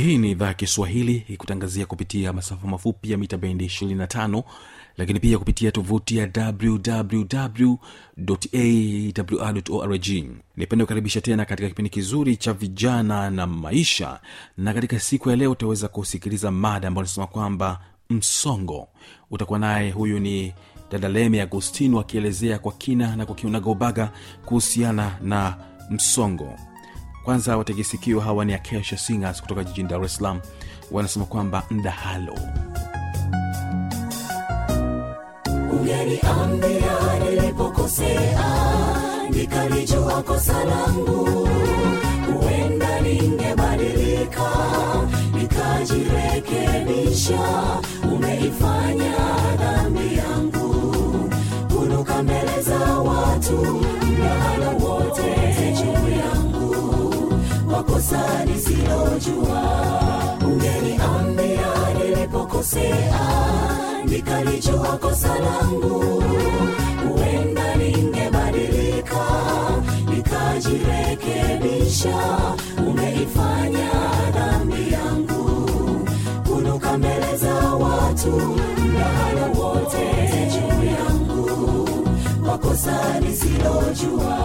hii 0.00 0.18
ni 0.18 0.30
idhaa 0.30 0.46
ya 0.46 0.54
kiswahili 0.54 1.24
ikutangazia 1.28 1.86
kupitia 1.86 2.32
masafa 2.32 2.68
mafupi 2.68 3.10
ya 3.10 3.18
mita 3.18 3.36
bendi 3.38 3.66
25 3.66 4.42
lakini 4.96 5.20
pia 5.20 5.38
kupitia 5.38 5.72
tovuti 5.72 6.16
ya 6.16 6.30
wwwawrorg 9.38 10.08
nipende 10.56 10.84
kukaribisha 10.84 11.20
tena 11.20 11.44
katika 11.44 11.68
kipindi 11.68 11.90
kizuri 11.90 12.36
cha 12.36 12.52
vijana 12.52 13.30
na 13.30 13.46
maisha 13.46 14.20
na 14.56 14.74
katika 14.74 15.00
siku 15.00 15.30
ya 15.30 15.36
leo 15.36 15.50
utaweza 15.50 15.88
kusikiliza 15.88 16.50
mada 16.50 16.88
ambayo 16.88 17.02
nasema 17.02 17.26
kwamba 17.26 17.80
msongo. 18.10 18.88
Utakuwa 19.30 19.58
naye 19.58 19.90
huyu 19.90 20.20
ni 20.20 20.54
dada 20.90 21.08
leme 21.08 21.42
agustino 21.42 22.00
akielezea 22.00 22.58
kwa 22.58 22.72
kina 22.72 23.16
na 23.16 23.26
kwa 23.26 23.34
kiunagaubaga 23.34 24.12
kuhusiana 24.44 25.18
na 25.22 25.56
msongo 25.90 26.58
kwanza 27.24 27.56
wategesikio 27.56 28.20
hawa 28.20 28.44
ni 28.44 28.54
akesha 28.54 28.98
singers 28.98 29.40
kutoka 29.42 29.64
jijini 29.64 29.88
dar 29.88 30.04
es 30.04 30.16
salaam. 30.16 30.40
Wanasema 30.90 31.24
kwamba 31.24 31.62
mdahalo. 31.70 32.34
Ungeniambia 35.72 37.18
nilipokosea 37.24 38.44
nikalijua 39.30 40.22
kosa 40.22 40.64
langu. 40.64 41.48
Huenda 42.40 43.00
ningebadilika 43.00 44.50
nikajirekebisha. 45.34 47.40
Umeifanya 48.12 49.14
wakosa 58.10 58.44
nisilojua 58.44 59.62
ungeniambia 60.46 61.66
nilipokosea 61.98 63.20
nikalijua 64.04 64.98
kosa 64.98 65.38
langu. 65.38 66.22
Huenda 67.08 67.74
ningebadilika 67.74 69.26
nikajirekebisha 70.14 72.16
umeifanya 72.88 73.90
dhambi 74.34 74.92
yangu. 74.92 75.70
Kunuka 76.48 76.98
mbele 76.98 77.36
za 77.36 77.54
watu 77.54 78.30
mdahalo 78.86 79.52
wote 79.60 80.06
juu 80.52 80.84
yangu. 80.86 81.88
Wakosa 82.48 83.20
nisilojua 83.20 84.38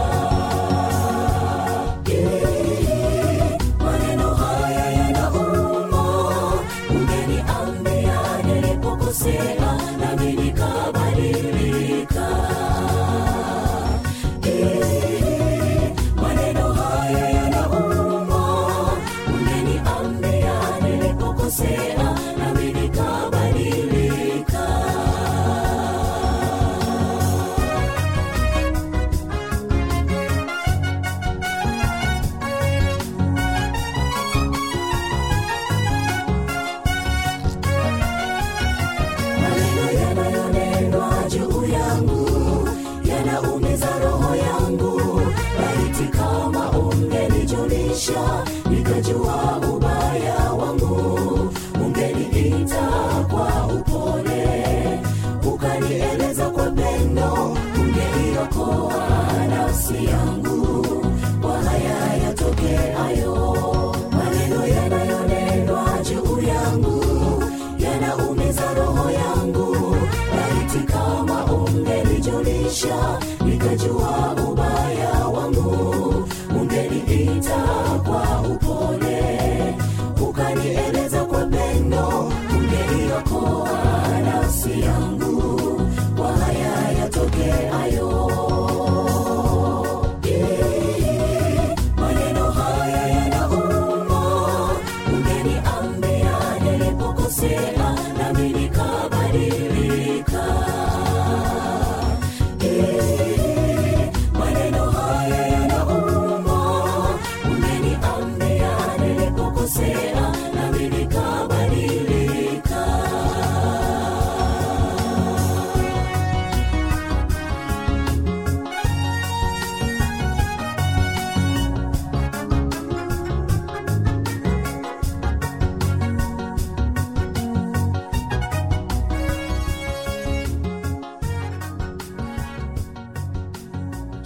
nilipokosea 9.26 9.56
nami 9.56 9.95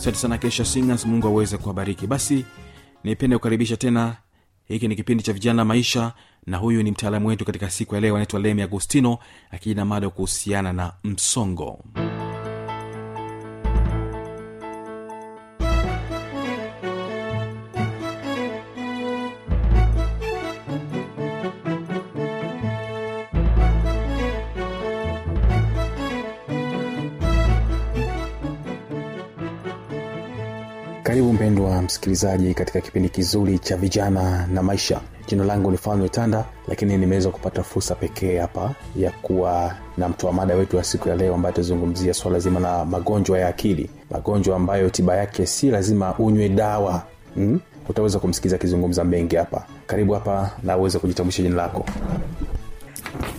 asante 0.10 0.22
sana 0.22 0.38
kesha 0.38 0.66
singers. 0.66 1.06
Mungu 1.06 1.28
aweze 1.28 1.58
kuwabariki. 1.58 2.08
Basi 2.08 2.46
nipende 3.04 3.38
kukaribisha 3.38 3.78
tena. 3.78 4.16
Hiki 4.66 4.88
ni 4.88 4.96
kipindi 4.96 5.24
cha 5.24 5.34
vijana 5.34 5.66
maisha 5.66 6.14
na 6.46 6.58
huyu 6.58 6.84
ni 6.84 6.92
mtaalamu 6.92 7.28
wetu 7.28 7.46
katika 7.46 7.70
siku 7.70 7.96
ya 7.96 8.02
leo 8.02 8.16
anaitwa 8.16 8.40
lemi 8.40 8.62
agustino 8.62 9.18
akiina 9.52 9.86
mada 9.86 10.10
kuhusiana 10.10 10.74
na 10.74 10.94
msongo. 11.04 11.84
karibu 11.96 12.29
msikilizaji 31.81 32.54
katika 32.54 32.81
kipindi 32.81 33.10
kizuri 33.10 33.60
cha 33.60 33.78
vijana 33.78 34.48
na 34.48 34.64
maisha. 34.64 35.02
Jina 35.28 35.44
langu 35.46 35.72
ni 35.72 35.78
falme 35.78 36.10
tanda 36.10 36.46
lakini 36.68 36.98
nimeweza 36.98 37.30
kupata 37.30 37.64
fursa 37.64 37.96
pekee 37.96 38.40
hapa 38.40 38.72
ya 38.96 39.12
kuwa 39.12 39.76
na 39.98 40.10
mtoa 40.10 40.34
mada 40.34 40.56
wetu 40.56 40.78
wa 40.78 40.84
siku 40.84 41.10
ya 41.10 41.16
leo 41.16 41.36
ambaye 41.36 41.54
atazungumzia 41.54 42.14
swala 42.14 42.40
zima 42.40 42.60
la 42.60 42.86
magonjwa 42.86 43.40
ya 43.40 43.48
akili. 43.48 43.90
Magonjwa 44.12 44.56
ambayo 44.56 44.90
tiba 44.90 45.16
yake 45.16 45.46
si 45.46 45.70
lazima 45.72 46.16
unywe 46.18 46.50
dawa. 46.50 47.04
Hmm? 47.36 47.60
utaweza 47.90 48.20
kumsikiliza 48.20 48.56
akizungumza 48.56 49.04
mengi 49.04 49.36
hapa. 49.36 49.66
Karibu 49.88 50.14
hapa 50.14 50.52
na 50.64 50.78
uweze 50.78 51.00
kujitambulisha 51.00 51.44
jina 51.44 51.56
lako. 51.56 51.86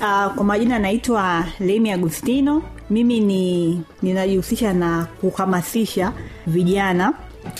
Uh, 0.00 0.34
kwa 0.34 0.44
majina 0.44 0.78
naitwa 0.78 1.44
Lemi 1.60 1.90
Agustino. 1.92 2.62
Mimi 2.90 3.20
ni 3.20 3.82
ninajihusisha 4.02 4.72
na 4.72 5.06
kuhamasisha 5.20 6.12
vijana 6.46 7.12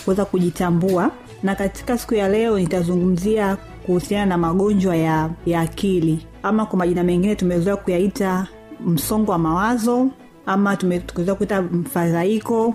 kuweza 0.04 0.24
kujitambua, 0.24 1.10
na 1.42 1.54
katika 1.54 1.98
siku 1.98 2.14
ya 2.14 2.28
leo 2.28 2.58
nitazungumzia 2.58 3.56
kuhusiana 3.86 4.26
na 4.26 4.38
magonjwa 4.38 4.96
ya, 4.96 5.30
ya 5.46 5.60
akili. 5.60 6.26
Ama 6.42 6.66
kwa 6.66 6.78
majina 6.78 7.02
mengine 7.04 7.34
tumezoea 7.36 7.76
kuyaita 7.76 8.46
msongo 8.86 9.32
wa 9.32 9.38
mawazo 9.38 10.08
ama 10.46 10.76
tumezoea 10.76 11.34
kuita 11.34 11.62
mfadhaiko 11.62 12.74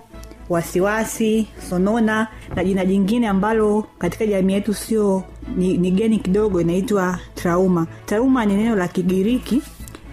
wasiwasi 0.50 1.48
sonona 1.70 2.28
na 2.56 2.64
jina 2.64 2.86
jingine 2.86 3.28
ambalo 3.28 3.86
katika 3.98 4.26
jamii 4.26 4.54
yetu 4.54 4.74
sio 4.74 5.24
ni, 5.58 5.78
ni 5.78 5.92
geni 5.92 6.20
kidogo 6.20 6.62
inaitwa 6.62 7.20
trauma. 7.36 7.88
Trauma 8.06 8.46
ni 8.46 8.56
neno 8.56 8.76
la 8.76 8.88
kigiriki 8.88 9.62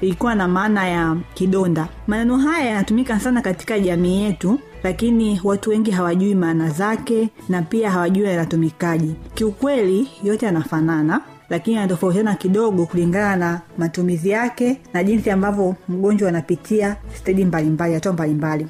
ilikuwa 0.00 0.34
na 0.34 0.48
maana 0.48 0.88
ya 0.88 1.16
kidonda. 1.34 1.88
Maneno 2.06 2.36
haya 2.36 2.68
yanatumika 2.68 3.20
sana 3.20 3.42
katika 3.42 3.78
jamii 3.80 4.22
yetu 4.22 4.58
lakini 4.84 5.40
watu 5.44 5.70
wengi 5.70 5.90
hawajui 5.90 6.34
maana 6.34 6.68
zake 6.70 7.28
na 7.48 7.62
pia 7.62 7.90
hawajui 7.90 8.24
yanatumikaji 8.26 9.14
kiukweli 9.34 10.08
yote 10.24 10.46
yanafanana 10.46 11.20
lakini 11.50 11.76
yanatofautiana 11.76 12.34
kidogo 12.34 12.86
kulingana 12.86 13.36
na 13.36 13.60
matumizi 13.78 14.30
yake 14.30 14.80
na 14.92 15.04
jinsi 15.04 15.30
ambavyo 15.30 15.74
mgonjwa 15.88 16.28
anapitia 16.28 16.96
stedi 17.14 17.44
mbalimbali 17.44 17.94
hatua 17.94 18.12
mbalimbali 18.12 18.66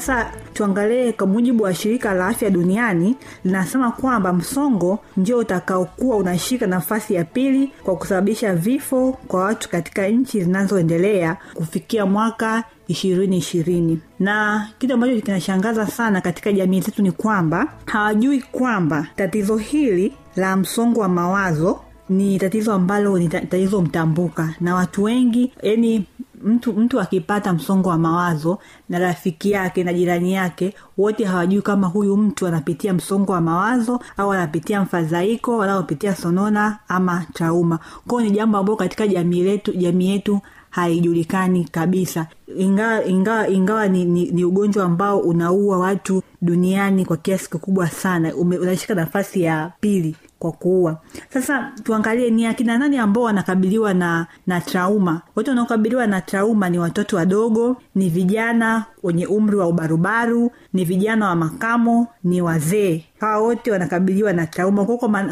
sasa 0.00 0.30
tuangalie 0.54 1.12
kwa 1.12 1.26
mujibu 1.26 1.64
wa 1.64 1.74
shirika 1.74 2.14
la 2.14 2.26
afya 2.26 2.50
duniani 2.50 3.16
linasema 3.44 3.90
kwamba 3.90 4.32
msongo 4.32 4.98
ndio 5.16 5.38
utakaokuwa 5.38 6.16
unashika 6.16 6.66
nafasi 6.66 7.14
ya 7.14 7.24
pili 7.24 7.72
kwa 7.84 7.96
kusababisha 7.96 8.54
vifo 8.54 9.12
kwa 9.28 9.40
watu 9.44 9.68
katika 9.68 10.08
nchi 10.08 10.40
zinazoendelea 10.44 11.36
kufikia 11.54 12.06
mwaka 12.06 12.64
ishirini 12.88 13.36
ishirini. 13.36 14.00
Na 14.18 14.68
kitu 14.78 14.94
ambacho 14.94 15.20
kinashangaza 15.20 15.86
sana 15.86 16.20
katika 16.20 16.52
jamii 16.52 16.80
zetu 16.80 17.02
ni 17.02 17.12
kwamba 17.12 17.66
hawajui 17.86 18.40
kwamba 18.40 19.06
tatizo 19.16 19.56
hili 19.56 20.12
la 20.36 20.56
msongo 20.56 21.00
wa 21.00 21.08
mawazo 21.08 21.80
ni 22.08 22.38
tatizo 22.38 22.72
ambalo 22.72 23.18
ni 23.18 23.28
tatizo 23.28 23.82
mtambuka. 23.82 24.54
Na 24.60 24.74
watu 24.74 25.02
wengi 25.02 25.52
yani 25.62 26.06
mtu 26.46 26.72
mtu 26.72 27.00
akipata 27.00 27.52
msongo 27.52 27.88
wa 27.88 27.98
mawazo 27.98 28.58
na 28.88 28.98
rafiki 28.98 29.50
yake 29.50 29.84
na 29.84 29.92
jirani 29.92 30.32
yake 30.32 30.74
wote 30.98 31.24
hawajui 31.24 31.62
kama 31.62 31.86
huyu 31.86 32.16
mtu 32.16 32.46
anapitia 32.46 32.94
msongo 32.94 33.32
wa 33.32 33.40
mawazo 33.40 34.00
au 34.16 34.32
anapitia 34.32 34.80
mfadhaiko 34.82 35.58
wanaopitia 35.58 36.14
sonona 36.14 36.78
ama 36.88 37.24
trauma. 37.32 37.78
Kwao 38.08 38.20
ni 38.20 38.30
jambo 38.30 38.58
ambalo 38.58 38.76
katika 38.76 39.06
jamii 39.08 39.42
letu 39.42 39.72
jamii 39.72 40.08
yetu 40.08 40.40
haijulikani 40.70 41.64
kabisa. 41.64 42.26
Ingawa 42.58 43.04
ingawa, 43.04 43.48
ingawa 43.48 43.88
ni, 43.88 44.04
ni, 44.04 44.30
ni 44.30 44.44
ugonjwa 44.44 44.84
ambao 44.84 45.18
unaua 45.18 45.78
watu 45.78 46.22
duniani 46.42 47.04
kwa 47.04 47.16
kiasi 47.16 47.50
kikubwa 47.50 47.88
sana. 47.88 48.34
Unashika 48.36 48.94
nafasi 48.94 49.42
ya 49.42 49.72
pili 49.80 50.16
kwa 50.38 50.52
kuua. 50.52 51.00
Sasa 51.30 51.72
tuangalie 51.82 52.30
ni 52.30 52.46
akina 52.46 52.78
nani 52.78 52.98
ambao 52.98 53.22
wanakabiliwa 53.24 53.94
na 53.94 54.26
na 54.46 54.60
trauma. 54.60 55.20
Wote 55.36 55.50
wanaokabiliwa 55.50 56.06
na 56.06 56.20
trauma 56.20 56.68
ni 56.70 56.78
watoto 56.78 57.16
wadogo 57.16 57.76
ni 57.94 58.08
vijana 58.08 58.84
wenye 59.02 59.26
umri 59.26 59.56
wa 59.56 59.66
ubarubaru 59.66 60.50
ni 60.72 60.84
vijana 60.84 61.28
wa 61.28 61.36
makamo 61.36 62.06
ni 62.24 62.42
wazee. 62.42 63.04
Hawa 63.20 63.38
wote 63.38 63.70
wanakabiliwa 63.72 64.32
na 64.32 64.46
trauma. 64.46 64.84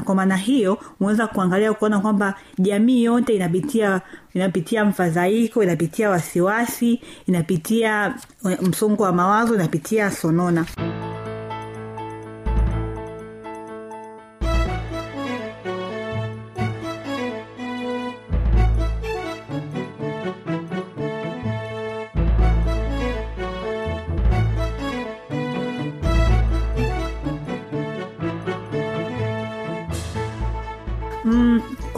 Kwa 0.05 0.15
maana 0.15 0.37
hiyo 0.37 0.79
unaweza 1.01 1.27
kuangalia 1.27 1.73
kuona 1.73 2.01
kwamba 2.01 2.35
jamii 2.59 3.03
yote 3.05 3.35
inapitia 3.37 4.01
inapitia 4.35 4.85
mfadhaiko 4.85 5.63
inapitia 5.63 6.11
wasiwasi 6.11 7.01
inapitia 7.27 8.15
msongo 8.63 9.03
wa 9.03 9.13
mawazo 9.13 9.55
inapitia 9.55 10.11
sonona 10.11 10.67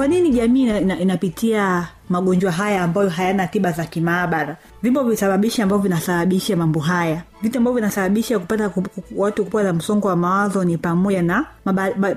kwa 0.06 0.14
nini 0.14 0.30
jamii 0.30 0.62
ina, 0.62 0.80
ina, 0.80 0.98
inapitia 1.00 1.88
magonjwa 2.08 2.52
haya 2.52 2.82
ambayo 2.82 3.08
hayana 3.08 3.46
tiba 3.46 3.72
za 3.72 3.84
kimaabara? 3.84 4.56
Vipo 4.82 5.02
visababishi 5.04 5.62
ambavyo 5.62 5.82
vinasababisha 5.82 6.56
mambo 6.56 6.80
haya. 6.80 7.22
Vitu 7.42 7.58
ambavyo 7.58 7.75
vinasababisha 7.75 8.38
kupata 8.38 8.70
watu 9.16 9.44
kupata 9.44 9.72
msongo 9.72 10.08
wa 10.08 10.16
mawazo 10.16 10.64
ni 10.64 10.78
pamoja 10.78 11.22
na 11.22 11.46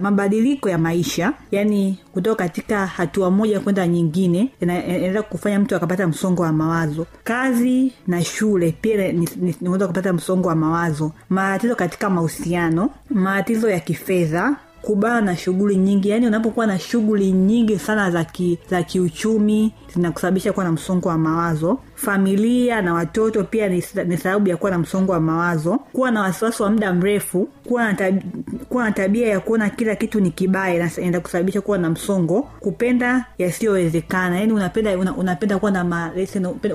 mabadiliko 0.01 0.69
ya 0.69 0.77
maisha. 0.77 1.33
Yaani 1.51 1.99
kutoka 2.13 2.43
katika 2.43 2.85
hatua 2.87 3.31
moja 3.31 3.59
kwenda 3.59 3.87
nyingine 3.87 4.51
inaweza 4.61 5.21
kufanya 5.21 5.59
mtu 5.59 5.75
akapata 5.75 6.07
msongo 6.07 6.41
wa 6.43 6.51
mawazo. 6.51 7.05
Kazi 7.23 7.93
na 8.07 8.23
shule 8.23 8.75
pia 8.81 9.07
inaweza 9.61 9.87
kupata 9.87 10.13
msongo 10.13 10.47
wa 10.47 10.55
mawazo. 10.55 11.11
Matatizo 11.29 11.75
katika 11.75 12.09
mahusiano 12.09 12.89
matatizo 13.09 13.69
ya 13.69 13.79
kifedha 13.79 14.55
kubana 14.81 15.21
na 15.21 15.37
shughuli 15.37 15.75
nyingi. 15.75 16.09
Yaani 16.09 16.27
unapokuwa 16.27 16.67
na 16.67 16.79
shughuli 16.79 17.31
nyingi 17.31 17.79
sana 17.79 18.11
za 18.11 18.25
za 18.69 18.83
kiuchumi 18.83 19.71
zinakusababisha 19.93 20.53
kuwa 20.53 20.65
na 20.65 20.71
msongo 20.71 21.09
wa 21.09 21.17
mawazo. 21.17 21.79
Familia 21.95 22.81
na 22.81 22.93
watoto 22.93 23.43
pia 23.43 23.69
ni, 23.69 23.81
sababu 24.17 24.49
ya 24.49 24.57
kuwa 24.57 24.71
na 24.71 24.77
msongo 24.77 25.11
wa 25.11 25.19
mawazo. 25.19 25.77
Kuwa 25.93 26.11
na 26.11 26.21
wasiwasi 26.21 26.63
wa 26.63 26.69
muda 26.71 26.93
mrefu. 26.93 27.45
Kuwa 27.67 27.83
na, 27.85 27.93
tab, 27.93 28.19
na 28.75 28.91
tabia 28.91 29.27
ya 29.27 29.39
kuona 29.39 29.69
kila 29.69 29.95
kitu 29.95 30.19
ni 30.19 30.31
kibaya 30.31 30.89
inaenda 30.97 31.19
kusababisha 31.19 31.61
kuwa 31.61 31.77
na 31.77 31.89
msongo. 31.89 32.41
Kupenda 32.41 33.25
yasiyowezekana. 33.37 34.39
Yaani 34.39 34.53
unapenda 34.53 34.97
una, 34.97 35.15
unapenda 35.15 35.59
kuwa 35.59 35.71
na, 35.71 35.83
ma, 35.83 36.11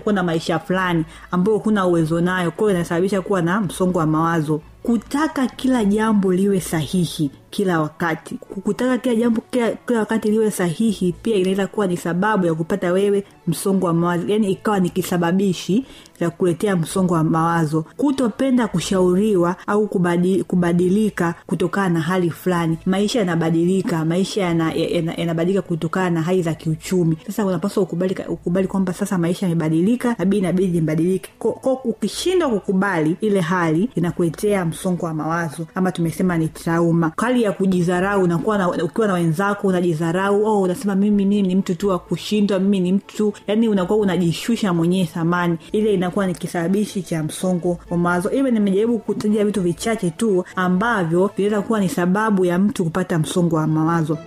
kuwa 0.03 0.13
na 0.13 0.23
maisha 0.23 0.59
fulani 0.59 1.05
ambayo 1.31 1.59
huna 1.59 1.87
uwezo 1.87 2.21
nayo. 2.21 2.51
Kwao 2.51 2.71
inasababisha 2.71 3.23
kuwa 3.23 3.43
na 3.43 3.61
msongo 3.61 3.99
wa 3.99 4.07
mawazo. 4.07 4.61
Kutaka 4.83 5.47
kila 5.47 5.85
jambo 5.85 6.33
liwe 6.33 6.61
sahihi 6.61 7.31
kila 7.51 7.81
wakati. 7.81 8.35
Kutaka 8.35 8.99
kila 8.99 9.15
jambo 9.15 9.43
kila, 9.51 9.71
kila 9.71 9.99
wakati 9.99 10.31
liwe 10.31 10.51
sahihi 10.51 11.15
pia 11.23 11.37
inaweza 11.37 11.67
kuwa 11.67 11.87
ni 11.87 11.97
sababu 11.97 12.47
ya 12.47 12.55
kupata 12.55 12.93
wewe 13.05 13.25
msongo 13.47 13.87
wa 13.87 13.93
mawazo 13.95 14.29
yani 14.29 14.51
ikawa 14.53 14.81
ni 14.81 14.91
kisababishi 14.91 15.85
cha 16.19 16.31
kuletea 16.31 16.77
msongo 16.77 17.15
wa 17.15 17.25
mawazo. 17.25 17.85
Kutopenda 17.97 18.69
kushauriwa 18.69 19.57
au 19.67 19.89
kubadilika, 19.89 20.45
kubadilika 20.45 21.35
kutokana 21.47 21.89
na 21.89 22.01
hali 22.01 22.31
fulani. 22.31 22.79
Maisha 22.87 23.19
yanabadilika 23.19 24.05
maisha 24.05 24.43
yanabadilika 24.43 25.23
yana, 25.23 25.35
yana 25.43 25.63
kutokana 25.63 26.11
na 26.11 26.23
hali 26.23 26.43
za 26.43 26.55
kiuchumi. 26.55 27.17
Sasa 27.27 27.47
unapaswa 27.47 27.83
ukubali, 27.83 28.17
ukubali 28.29 28.67
kwamba 28.69 28.93
sasa 28.93 29.19
maisha 29.19 29.47
yamebadilika 29.47 30.17
nabii 30.19 30.39
inabidi 30.39 30.73
nibadilike 30.73 31.31
ukishindwa 31.85 32.49
kukubali 32.51 33.17
ile 33.21 33.41
hali 33.41 33.91
inakuletea 33.95 34.65
msongo 34.65 35.07
wa 35.07 35.15
mawazo. 35.15 35.67
Ama 35.75 35.93
tumesema 35.93 36.39
ni 36.39 36.49
trauma. 36.49 37.13
Hali 37.17 37.43
ya 37.43 37.53
kujidharau 37.53 38.23
unakuwa 38.23 38.59
na, 38.59 38.69
ukiwa 38.85 39.07
na 39.07 39.13
wenzako 39.15 39.69
unajidharau 39.69 40.45
oh, 40.45 40.61
unasema 40.63 40.95
mimi 40.95 41.25
mimi 41.25 41.49
ni 41.49 41.55
mtu 41.55 41.75
tu 41.75 41.89
wa 41.89 41.99
kushindwa 41.99 42.59
mimi 42.59 42.81
ni 42.81 42.93
mtu 42.93 43.33
yani 43.47 43.69
unakuwa 43.69 43.99
unajishusha 43.99 44.73
mwenyewe 44.73 45.05
thamani. 45.07 45.59
Ile 45.73 45.95
inakuwa 45.95 46.27
ni 46.27 46.35
kisababishi 46.35 47.03
cha 47.03 47.23
msongo 47.23 47.79
wa 47.91 47.97
mawazo. 47.97 48.29
Hivyo 48.29 48.51
nimejaribu 48.51 48.99
kutaja 48.99 49.45
vitu 49.45 49.61
vichache 49.63 50.11
tu 50.11 50.45
ambavyo 50.57 51.31
vinaweza 51.37 51.63
kuwa 51.63 51.81
ni 51.81 51.89
sababu 51.89 52.45
ya 52.45 52.59
mtu 52.59 52.85
kupata 52.85 53.19
msongo 53.19 53.57
wa 53.57 53.67
mawazo 53.67 54.19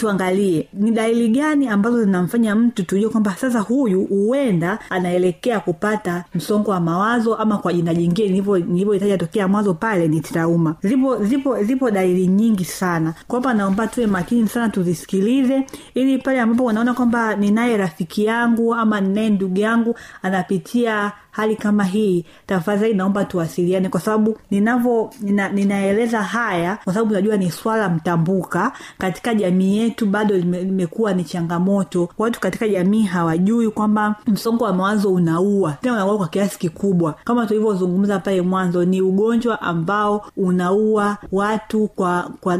tuangalie 0.00 0.68
ni 0.72 0.90
dalili 0.90 1.28
gani 1.28 1.68
ambazo 1.68 2.04
zinamfanya 2.04 2.54
mtu 2.56 2.82
tujue 2.84 3.08
kwamba 3.08 3.34
sasa 3.36 3.60
huyu 3.60 4.04
huenda 4.04 4.78
anaelekea 4.90 5.60
kupata 5.60 6.24
msongo 6.34 6.70
wa 6.70 6.80
mawazo 6.80 7.34
ama 7.34 7.58
kwa 7.58 7.72
jina 7.72 7.94
jingine 7.94 8.28
nilivyo- 8.28 8.58
nilivyoitaja 8.66 9.18
tokea 9.18 9.48
mwanzo 9.48 9.74
pale 9.74 10.08
ni 10.08 10.20
trauma. 10.20 10.74
Zipo 10.82 11.24
zipo 11.24 11.62
zipo 11.62 11.90
dalili 11.90 12.26
nyingi 12.26 12.64
sana. 12.64 13.14
Kwamba 13.28 13.54
naomba 13.54 13.86
tuwe 13.86 14.06
makini 14.06 14.48
sana 14.48 14.68
tuzisikilize 14.68 15.66
ili 15.94 16.18
pale 16.18 16.40
ambapo 16.40 16.64
unaona 16.64 16.94
kwamba 16.94 17.36
ninaye 17.36 17.76
rafiki 17.76 18.24
yangu 18.24 18.74
ama 18.74 19.00
ninaye 19.00 19.30
ndugu 19.30 19.58
yangu 19.60 19.94
anapitia 20.22 21.12
hali 21.30 21.56
kama 21.56 21.84
hii 21.84 22.24
tafadhali 22.46 22.94
naomba 22.94 23.24
tuwasiliane 23.24 23.88
kwa 23.88 24.00
sababu 24.00 24.36
ninavyo 24.50 25.10
nina, 25.20 25.48
ninaeleza 25.48 26.22
haya 26.22 26.78
kwa 26.84 26.92
sababu 26.94 27.12
najua 27.14 27.36
ni 27.36 27.50
swala 27.50 27.88
mtambuka. 27.88 28.72
Katika 28.98 29.34
jamii 29.34 29.76
yetu 29.78 30.06
bado 30.06 30.36
lime- 30.36 30.62
limekuwa 30.64 31.12
ni 31.14 31.24
changamoto. 31.24 32.08
Watu 32.18 32.40
katika 32.40 32.68
jamii 32.68 33.02
hawajui 33.02 33.70
kwamba 33.70 34.14
msongo 34.26 34.64
wa 34.64 34.72
mawazo 34.72 35.12
unaua. 35.12 35.72
Tena 35.72 35.94
unaua 35.94 36.16
kwa 36.18 36.28
kiasi 36.28 36.58
kikubwa. 36.58 37.14
Kama 37.24 37.46
tulivyozungumza 37.46 38.18
pale 38.18 38.42
mwanzo 38.42 38.84
ni 38.84 39.02
ugonjwa 39.02 39.62
ambao 39.62 40.26
unaua 40.36 41.16
watu 41.32 41.88
kwa, 41.88 42.30
kwa 42.40 42.58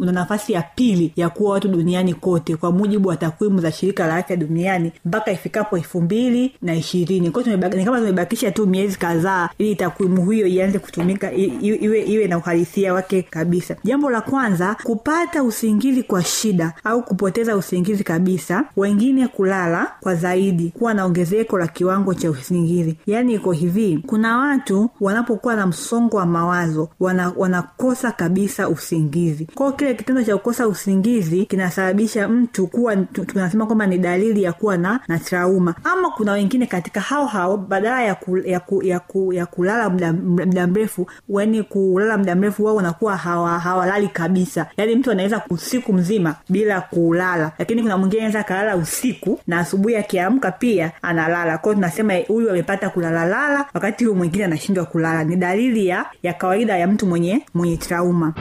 una 0.00 0.12
nafasi 0.12 0.52
ya 0.52 0.62
pili 0.74 1.12
ya 1.16 1.28
kuwa 1.30 1.52
watu 1.52 1.68
duniani 1.68 2.14
kote. 2.14 2.56
Kwa 2.56 2.72
mujibu 2.72 3.08
wa 3.08 3.16
takwimu 3.16 3.60
za 3.60 3.72
shirika 3.72 4.06
la 4.06 4.16
afya 4.16 4.36
duniani 4.36 4.92
mpaka 5.04 5.32
ifikapo 5.32 5.76
elfu 5.76 6.00
mbili 6.00 6.52
na 6.62 6.74
ishirini. 6.74 7.30
Kwao 7.30 7.44
ni 7.76 7.84
kama 7.84 8.00
tumebakisha 8.10 8.50
tu 8.50 8.66
miezi 8.66 8.98
kadhaa 8.98 9.48
ili 9.58 9.74
takwimu 9.76 10.30
hiyo 10.30 10.46
ianze 10.46 10.78
kutumika 10.78 11.32
i- 11.32 11.44
iwe, 11.60 12.02
iwe 12.02 12.26
na 12.28 12.38
uhalisia 12.38 12.94
wake 12.94 13.22
kabisa. 13.22 13.76
Jambo 13.84 14.10
la 14.10 14.20
kwanza 14.20 14.76
kupata 14.82 15.42
usingizi 15.42 16.02
kwa 16.02 16.24
shida 16.24 16.72
au 16.84 17.02
kupoteza 17.02 17.56
usingizi 17.56 18.04
kabisa 18.04 18.64
wengine 18.76 19.28
kulala 19.28 19.92
kwa 20.00 20.14
zaidi 20.14 20.72
kuwa 20.78 20.94
na 20.94 21.04
ongezeko 21.04 21.58
la 21.58 21.66
kiwango 21.66 22.14
cha 22.14 22.30
usingizi. 22.30 22.96
Yaani 23.06 23.34
iko 23.34 23.52
hivi 23.52 24.02
kuna 24.06 24.38
watu 24.38 24.90
wanapokuwa 25.00 25.56
na 25.56 25.66
msongo 25.66 26.16
wa 26.16 26.26
mawazo 26.26 26.88
wana, 27.00 27.32
wanakosa 27.36 28.12
kabisa 28.12 28.68
usingizi. 28.68 29.46
Kwao 29.54 29.72
kile 29.72 29.94
kitendo 29.94 30.22
cha 30.24 30.36
kukosa 30.36 30.68
usingizi 30.68 31.46
kinasababisha 31.46 32.28
mtu 32.28 32.66
kuwa 32.66 32.96
tunasema 32.96 33.66
kwamba 33.66 33.86
ni 33.86 33.98
dalili 33.98 34.42
ya 34.42 34.52
kuwa 34.52 34.76
na, 34.76 35.00
na 35.08 35.18
trauma. 35.18 35.74
Ama 35.84 36.10
kuna 36.10 36.32
wengine 36.32 36.66
katika 36.66 37.00
hao 37.00 37.26
hao 37.26 37.56
badala 37.56 37.95
ya, 38.02 38.14
ku, 38.14 38.38
ya, 38.38 38.60
ku, 38.60 38.82
ya, 38.82 39.00
ku, 39.00 39.32
ya 39.32 39.46
kulala 39.46 39.90
muda 39.90 40.66
mrefu 40.66 41.06
yani 41.28 41.62
kulala 41.62 42.18
muda 42.18 42.34
mrefu 42.34 42.64
wao 42.64 42.74
wanakuwa 42.76 43.16
hawa- 43.16 43.58
hawalali 43.58 44.08
kabisa. 44.08 44.66
Yaani 44.76 44.94
mtu 44.96 45.10
anaweza 45.10 45.42
usiku 45.50 45.92
mzima 45.92 46.34
bila 46.48 46.80
kulala. 46.80 47.52
Lakini 47.58 47.82
kuna 47.82 47.98
mwingine 47.98 48.22
anaweza 48.22 48.40
akalala 48.40 48.76
usiku 48.76 49.40
na 49.46 49.58
asubuhi 49.58 49.96
akiamka 49.96 50.50
pia 50.52 50.92
analala. 51.02 51.58
Kwao 51.58 51.74
tunasema 51.74 52.14
huyu 52.28 52.50
amepata 52.50 52.90
kulalalala 52.90 53.64
wakati 53.74 54.04
huyu 54.04 54.16
mwingine 54.16 54.44
anashindwa 54.44 54.84
kulala. 54.84 55.24
Ni 55.24 55.36
dalili 55.36 55.86
ya, 55.86 56.06
ya 56.22 56.32
kawaida 56.32 56.76
ya 56.76 56.86
mtu 56.86 57.06
mwenye 57.06 57.42
mwenye 57.54 57.76
trauma 57.76 58.34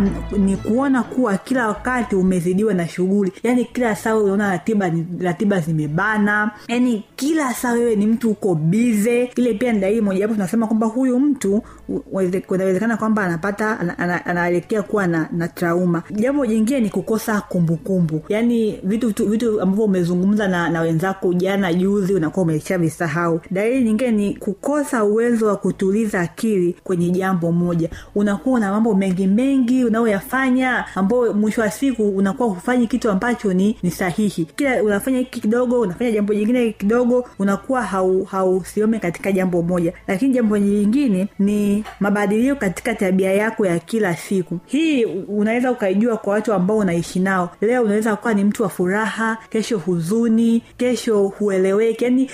nyingine 0.00 0.38
ni 0.38 0.56
kuona 0.56 1.02
kuwa 1.02 1.36
kila 1.36 1.68
wakati 1.68 2.16
umezidiwa 2.16 2.74
na 2.74 2.88
shughuli. 2.88 3.32
Yani 3.42 3.64
kila 3.64 3.96
saa 3.96 4.16
unaona 4.16 4.50
ratiba 4.50 4.92
ratiba 5.20 5.60
zimebana. 5.60 6.50
Yani 6.68 7.04
kila 7.16 7.54
saa 7.54 7.72
wewe 7.72 7.96
ni 7.96 8.06
mtu 8.06 8.30
uko 8.30 8.54
bize 8.54 9.30
ile 9.36 9.54
pia 9.54 9.72
ni 9.72 10.00
mojawapo 10.00 10.34
tunasema 10.34 10.66
kwamba 10.66 10.86
huyu 10.86 11.18
mtu 11.20 11.62
kunawezekana 12.46 12.96
kwamba 12.96 13.22
anapata 13.24 13.80
ana- 13.80 13.98
ana- 13.98 14.26
kuwa 14.82 15.06
na, 15.06 15.28
na 15.32 15.48
trauma. 15.48 16.02
Jambo 16.10 16.46
jingine 16.46 16.80
ni 16.80 16.88
kukosa 16.90 17.40
kumbukumbu. 17.40 18.20
Yaani 18.28 18.80
vitu 18.84 19.12
tu- 19.12 19.26
vitu 19.28 19.60
ambavyo 19.60 19.84
umezungumza 19.84 20.48
na, 20.48 20.68
na 20.70 20.80
wenzako 20.80 21.34
jana 21.34 21.74
juzi 21.74 22.14
unakuwa 22.14 22.42
umeshavisahau 22.44 23.40
dalili 23.50 23.84
nyingine 23.84 24.10
ni 24.10 24.34
kukosa 24.34 25.04
uwezo 25.04 25.46
wa 25.46 25.56
kutuliza 25.56 26.20
akili 26.20 26.76
kwenye 26.84 27.10
jambo 27.10 27.52
moja. 27.52 27.88
Unakuwa 28.14 28.60
na 28.60 28.70
mambo 28.72 28.94
mengi 28.94 29.26
mengi 29.26 29.81
unaoyafanya 29.84 30.84
ambao 30.94 31.32
mwisho 31.34 31.60
wa 31.60 31.70
siku 31.70 32.08
unakuwa 32.08 32.48
hufanyi 32.48 32.86
kitu 32.86 33.10
ambacho 33.10 33.52
ni, 33.52 33.76
ni 33.82 33.90
sahihi. 33.90 34.44
Kila 34.56 34.82
unafanya 34.82 35.18
hiki 35.18 35.40
kidogo 35.40 35.80
unafanya 35.80 36.10
jambo 36.10 36.34
jingine 36.34 36.72
kidogo 36.72 37.28
unakuwa 37.38 37.82
hau- 37.82 38.24
katika 38.98 39.32
jambo 39.32 39.62
moja. 39.62 39.92
Lakini 40.08 40.34
jambo 40.34 40.58
jingine 40.58 41.28
ni 41.38 41.84
mabadiliko 42.00 42.56
katika 42.60 42.94
tabia 42.94 43.32
yako 43.32 43.66
ya 43.66 43.78
kila 43.78 44.16
siku. 44.16 44.58
Hii 44.66 45.04
unaweza 45.04 45.70
ukaijua 45.70 46.16
kwa 46.16 46.32
watu 46.32 46.52
ambao 46.52 46.78
unaishi 46.78 47.20
nao. 47.20 47.50
Leo 47.60 47.82
unaweza 47.82 48.16
kuwa 48.16 48.34
ni 48.34 48.44
mtu 48.44 48.62
wa 48.62 48.68
furaha 48.68 49.38
kesho 49.50 49.78
huzuni 49.78 50.62
kesho 50.76 51.22
hueleweki. 51.28 52.04
Yani 52.04 52.30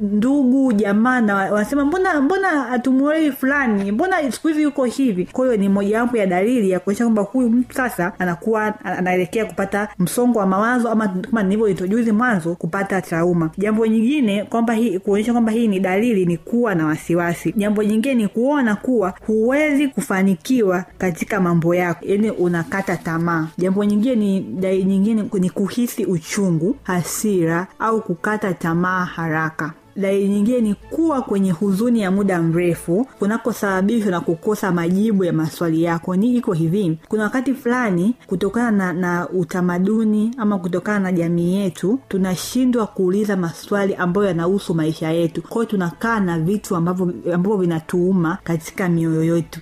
ndugu 0.00 0.72
jamaa 0.72 1.20
na 1.20 1.34
wanasema 1.36 1.84
mbona 1.84 2.20
mbona 2.20 2.48
hatumuelewi 2.48 3.32
fulani? 3.32 3.92
Mbona 3.92 4.32
siku 4.32 4.48
hizi 4.48 4.62
yuko 4.62 4.84
hivi? 4.84 5.24
Kwa 5.32 5.44
hiyo 5.46 5.56
ni 5.56 5.68
mojawapo 5.68 6.16
ya 6.16 6.26
dalili 6.26 6.70
ya 6.70 6.80
kuonyesha 6.84 7.04
kwamba 7.04 7.22
huyu 7.22 7.50
mtu 7.50 7.74
sasa 7.74 8.12
anakuwa 8.18 8.84
anaelekea 8.84 9.44
kupata 9.44 9.88
msongo 9.98 10.38
wa 10.38 10.46
mawazo 10.46 10.88
ama 10.90 11.08
kama 11.08 11.42
nilivyointrojuzi 11.42 12.12
mwanzo 12.12 12.54
kupata 12.54 13.02
trauma. 13.02 13.50
Jambo 13.58 13.86
nyingine 13.86 14.44
kwamba 14.44 14.74
hii 14.74 14.98
kuonyesha 14.98 15.32
kwamba 15.32 15.52
hii 15.52 15.68
ni 15.68 15.80
dalili 15.80 16.26
ni 16.26 16.36
kuwa 16.36 16.74
na 16.74 16.86
wasiwasi. 16.86 17.52
Jambo 17.56 17.82
nyingine 17.82 18.14
ni 18.14 18.28
kuona 18.28 18.76
kuwa 18.76 19.14
huwezi 19.26 19.88
kufanikiwa 19.88 20.84
katika 20.98 21.40
mambo 21.40 21.74
yako. 21.74 22.00
Yani 22.06 22.30
unakata 22.30 22.96
tamaa. 22.96 23.48
Jambo 23.58 23.84
nyingine 23.84 24.16
ni 24.16 24.40
dalili 24.40 24.84
nyingine 24.84 25.24
ni 25.40 25.50
kuhisi 25.50 26.04
uchungu 26.04 26.76
hasira 26.82 27.66
au 27.78 28.00
kukata 28.00 28.54
tamaa 28.54 29.04
haraka 29.04 29.72
dalili 29.96 30.28
nyingine 30.28 30.60
ni 30.60 30.74
kuwa 30.74 31.22
kwenye 31.22 31.50
huzuni 31.50 32.00
ya 32.00 32.10
muda 32.10 32.42
mrefu 32.42 33.06
kunakosababishwa 33.18 34.10
na 34.10 34.20
kukosa 34.20 34.72
majibu 34.72 35.24
ya 35.24 35.32
maswali 35.32 35.82
yako. 35.82 36.16
Ni 36.16 36.36
iko 36.36 36.52
hivi 36.52 36.98
kuna 37.08 37.22
wakati 37.22 37.54
fulani 37.54 38.14
kutokana 38.26 38.70
na, 38.70 38.92
na 38.92 39.28
utamaduni 39.28 40.34
ama 40.38 40.58
kutokana 40.58 40.98
na 40.98 41.12
jamii 41.12 41.54
yetu 41.54 41.98
tunashindwa 42.08 42.86
kuuliza 42.86 43.36
maswali 43.36 43.94
ambayo 43.94 44.26
yanahusu 44.26 44.74
maisha 44.74 45.10
yetu. 45.10 45.42
Kwayo 45.42 45.64
tunakaa 45.68 46.20
na 46.20 46.38
vitu 46.38 46.76
ambavyo 46.76 47.12
ambavyo 47.34 47.56
vinatuuma 47.56 48.38
katika 48.44 48.88
mioyo 48.88 49.36
yetu 49.36 49.60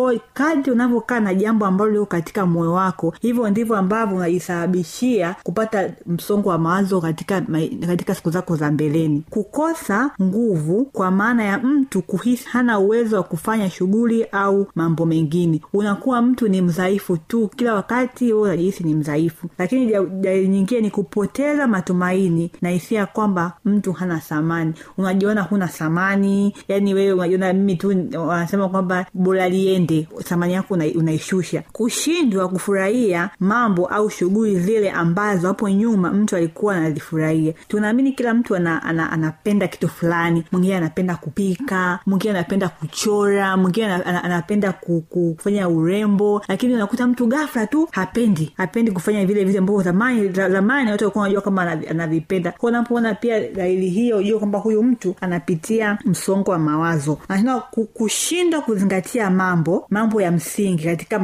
kwao 0.00 0.18
kadri 0.34 0.72
unavyokaa 0.72 1.20
na 1.20 1.34
jambo 1.34 1.66
ambalo 1.66 1.90
liko 1.90 2.06
katika 2.06 2.46
moyo 2.46 2.72
wako 2.72 3.14
hivyo 3.20 3.50
ndivyo 3.50 3.76
ambavyo 3.76 4.16
unajisababishia 4.16 5.36
kupata 5.42 5.90
msongo 6.06 6.48
wa 6.48 6.58
mawazo 6.58 7.00
katika, 7.00 7.42
katika 7.86 8.14
siku 8.14 8.30
zako 8.30 8.56
za 8.56 8.70
mbeleni. 8.70 9.22
Kukosa 9.30 10.10
nguvu 10.22 10.84
kwa 10.84 11.10
maana 11.10 11.44
ya 11.44 11.58
mtu 11.58 12.02
kuhisi 12.02 12.48
hana 12.48 12.78
uwezo 12.78 13.16
wa 13.16 13.22
kufanya 13.22 13.70
shughuli 13.70 14.24
au 14.24 14.66
mambo 14.74 15.06
mengine. 15.06 15.60
Unakuwa 15.72 16.22
mtu 16.22 16.48
ni 16.48 16.60
mdhaifu 16.62 17.16
tu 17.16 17.48
kila 17.56 17.74
wakati 17.74 18.30
huo 18.32 18.42
unajihisi 18.42 18.84
ni 18.84 18.94
mdhaifu. 18.94 19.48
Lakini 19.58 19.92
dalili 20.20 20.48
nyingine 20.48 20.80
ni 20.80 20.90
kupoteza 20.90 21.66
matumaini 21.66 22.50
na 22.62 22.70
hisia 22.70 23.06
kwamba 23.06 23.52
mtu 23.64 23.92
hana 23.92 24.18
thamani. 24.18 24.72
Unajiona 24.98 25.42
huna 25.42 25.66
thamani 25.68 26.54
yani 26.68 26.94
wewe 26.94 27.12
unajiona 27.12 27.52
mimi 27.52 27.76
tu 27.76 27.88
wanasema 28.28 28.68
kwamba 28.68 29.06
bora 29.14 29.48
liende 29.48 29.89
thamani 30.24 30.52
yako 30.52 30.74
una, 30.74 30.84
unaishusha. 30.94 31.62
Kushindwa 31.72 32.48
kufurahia 32.48 33.30
mambo 33.40 33.86
au 33.86 34.10
shughuli 34.10 34.60
zile 34.60 34.90
ambazo 34.90 35.48
hapo 35.48 35.68
nyuma 35.68 36.10
mtu 36.12 36.36
alikuwa 36.36 36.76
anazifurahia. 36.76 37.52
Tunaamini 37.68 38.12
kila 38.12 38.34
mtu 38.34 38.56
ana, 38.56 38.82
ana, 38.82 39.12
anapenda 39.12 39.68
kitu 39.68 39.88
fulani. 39.88 40.44
Mwingine 40.52 40.76
anapenda 40.76 41.16
kupika 41.16 41.98
mwingine 42.06 42.30
anapenda 42.38 42.68
kuchora 42.68 43.56
mwingine 43.56 43.86
anapenda 43.94 44.72
kufanya 44.72 45.68
urembo. 45.68 46.42
Lakini 46.48 46.74
unakuta 46.74 47.06
mtu 47.06 47.26
gafla 47.26 47.66
tu 47.66 47.88
hapendi. 47.90 48.52
Hapendi 48.56 48.90
kufanya 48.92 49.26
vile 49.26 49.44
vile 49.44 49.58
ambavyo 49.58 49.82
zamani 49.82 50.28
zamani 50.28 50.90
watu 50.90 51.04
walikuwa 51.04 51.22
wanajua 51.22 51.42
kama 51.42 51.62
anavipenda. 51.90 52.52
Kwa 52.52 52.68
unapoona 52.70 53.14
pia 53.14 53.40
dalili 53.50 53.88
hiyo 53.88 54.18
ujue 54.18 54.38
kwamba 54.38 54.58
huyu 54.58 54.82
mtu 54.82 55.14
anapitia 55.20 55.98
msongo 56.04 56.50
wa 56.50 56.58
mawazo. 56.58 57.18
Anasema 57.28 57.60
kushindwa 57.94 58.60
kuzingatia 58.60 59.30
mambo 59.30 59.69
mambo 59.90 60.10
mambo 60.10 60.22
ya 60.22 60.32
msingi 60.32 60.84
katika 60.84 61.18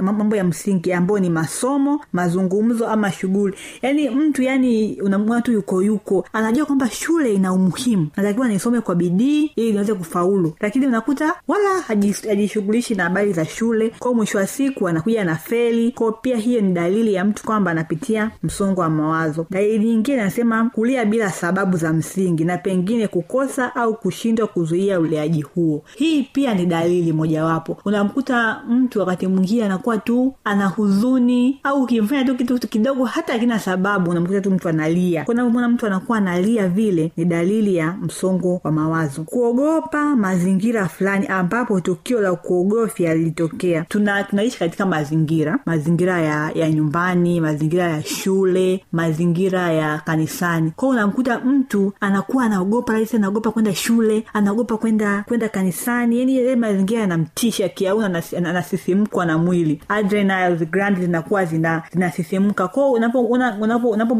mambo 0.00 0.36
ya 0.36 0.44
msingi 0.44 0.92
ambayo 0.92 1.20
ni 1.20 1.30
masomo 1.30 2.00
mazungumzo 2.12 2.86
ama 2.88 3.12
shughuli. 3.12 3.54
Yaani 3.82 4.10
mtu 4.10 4.42
yani 4.42 5.00
unamwona 5.02 5.42
yuko 5.48 5.82
yuko 5.82 6.26
anajua 6.32 6.66
kwamba 6.66 6.90
shule 6.90 7.34
ina 7.34 7.52
umuhimu. 7.52 8.08
Natakiwa 8.16 8.48
nisome 8.48 8.80
kwa 8.80 8.94
bidii 8.94 9.50
ili 9.56 9.72
niweze 9.72 9.94
kufaulu. 9.94 10.54
Lakini 10.60 10.86
unakuta 10.86 11.34
wala 11.48 11.80
hajishughulishi 12.28 12.94
na 12.94 13.02
habari 13.04 13.32
za 13.32 13.44
shule. 13.44 13.92
Kwao 13.98 14.14
mwisho 14.14 14.38
wa 14.38 14.46
siku 14.46 14.88
anakuja 14.88 15.24
na 15.24 15.36
feli. 15.36 15.92
Kwao 15.92 16.12
pia 16.12 16.36
hiyo 16.36 16.60
ni 16.60 16.72
dalili 16.72 17.14
ya 17.14 17.24
mtu 17.24 17.44
kwamba 17.44 17.70
anapitia 17.70 18.30
msongo 18.42 18.80
wa 18.80 18.90
mawazo. 18.90 19.46
Dalili 19.50 19.84
nyingine 19.84 20.20
anasema 20.20 20.70
kulia 20.70 21.04
bila 21.04 21.30
sababu 21.30 21.76
za 21.76 21.92
msingi 21.92 22.44
na 22.44 22.58
pengine 22.58 23.08
kukosa 23.08 23.74
au 23.76 23.94
kushindwa 23.94 24.46
kuzuia 24.46 25.00
uleaji 25.00 25.42
huo. 25.42 25.82
Hii 25.96 26.22
pia 26.22 26.54
ni 26.54 26.66
dalili 26.66 27.12
mojawapo 27.12 27.74
unamkuta 27.84 28.62
mtu 28.68 29.00
wakati 29.00 29.26
mwingine 29.26 29.64
anakuwa 29.64 29.98
tu 29.98 30.34
ana 30.44 30.66
huzuni 30.66 31.60
au 31.62 31.82
ukimfanya 31.82 32.24
tu 32.24 32.34
kitu 32.36 32.68
kidogo 32.68 33.04
hata 33.04 33.34
akina 33.34 33.58
sababu 33.58 34.10
unamkuta 34.10 34.40
tu 34.40 34.50
mtu 34.50 34.68
analia. 34.68 35.24
Unapomwona 35.28 35.68
mtu 35.68 35.86
anakuwa 35.86 36.18
analia 36.18 36.68
vile 36.68 37.12
ni 37.16 37.24
dalili 37.24 37.76
ya 37.76 37.92
msongo 38.02 38.60
wa 38.64 38.72
mawazo. 38.72 39.22
Kuogopa 39.22 40.16
mazingira 40.16 40.88
fulani 40.88 41.26
ambapo 41.26 41.80
tukio 41.80 42.20
la 42.20 42.34
kuogofya 42.34 43.14
lilitokea. 43.14 43.84
Tuna 43.88 44.24
tunaishi 44.24 44.58
katika 44.58 44.86
mazingira 44.86 45.58
mazingira 45.66 46.20
ya, 46.20 46.50
ya 46.54 46.70
nyumbani 46.70 47.40
mazingira 47.40 47.84
ya 47.84 48.02
shule 48.02 48.84
mazingira 48.92 49.72
ya 49.72 49.98
kanisani. 49.98 50.70
Kwao 50.76 50.90
unamkuta 50.90 51.38
mtu 51.40 51.92
anakuwa 52.00 52.44
anaogopa 52.44 52.92
rahisi 52.92 53.16
anaogopa 53.16 53.50
kwenda 53.50 53.74
shule 53.74 54.24
anaogopa 54.32 54.76
kwenda 54.76 55.24
kwenda 55.28 55.48
kanisani. 55.48 56.18
Yani 56.18 56.36
yale 56.36 56.56
mazingira 56.56 57.00
yanamtisha 57.00 57.68
kiauna 57.74 58.08
anas- 58.08 58.36
anasisimkwa 58.48 59.26
na 59.26 59.38
mwili. 59.38 59.80
Adrenals 59.88 60.60
gland 60.70 60.98
zinakuwa 61.00 61.44
zina 61.44 61.82
zinasisimka. 61.92 62.68
Kwao 62.68 62.92
unapomwona 62.92 63.56
unapo, 63.60 63.90
unapo 63.90 64.14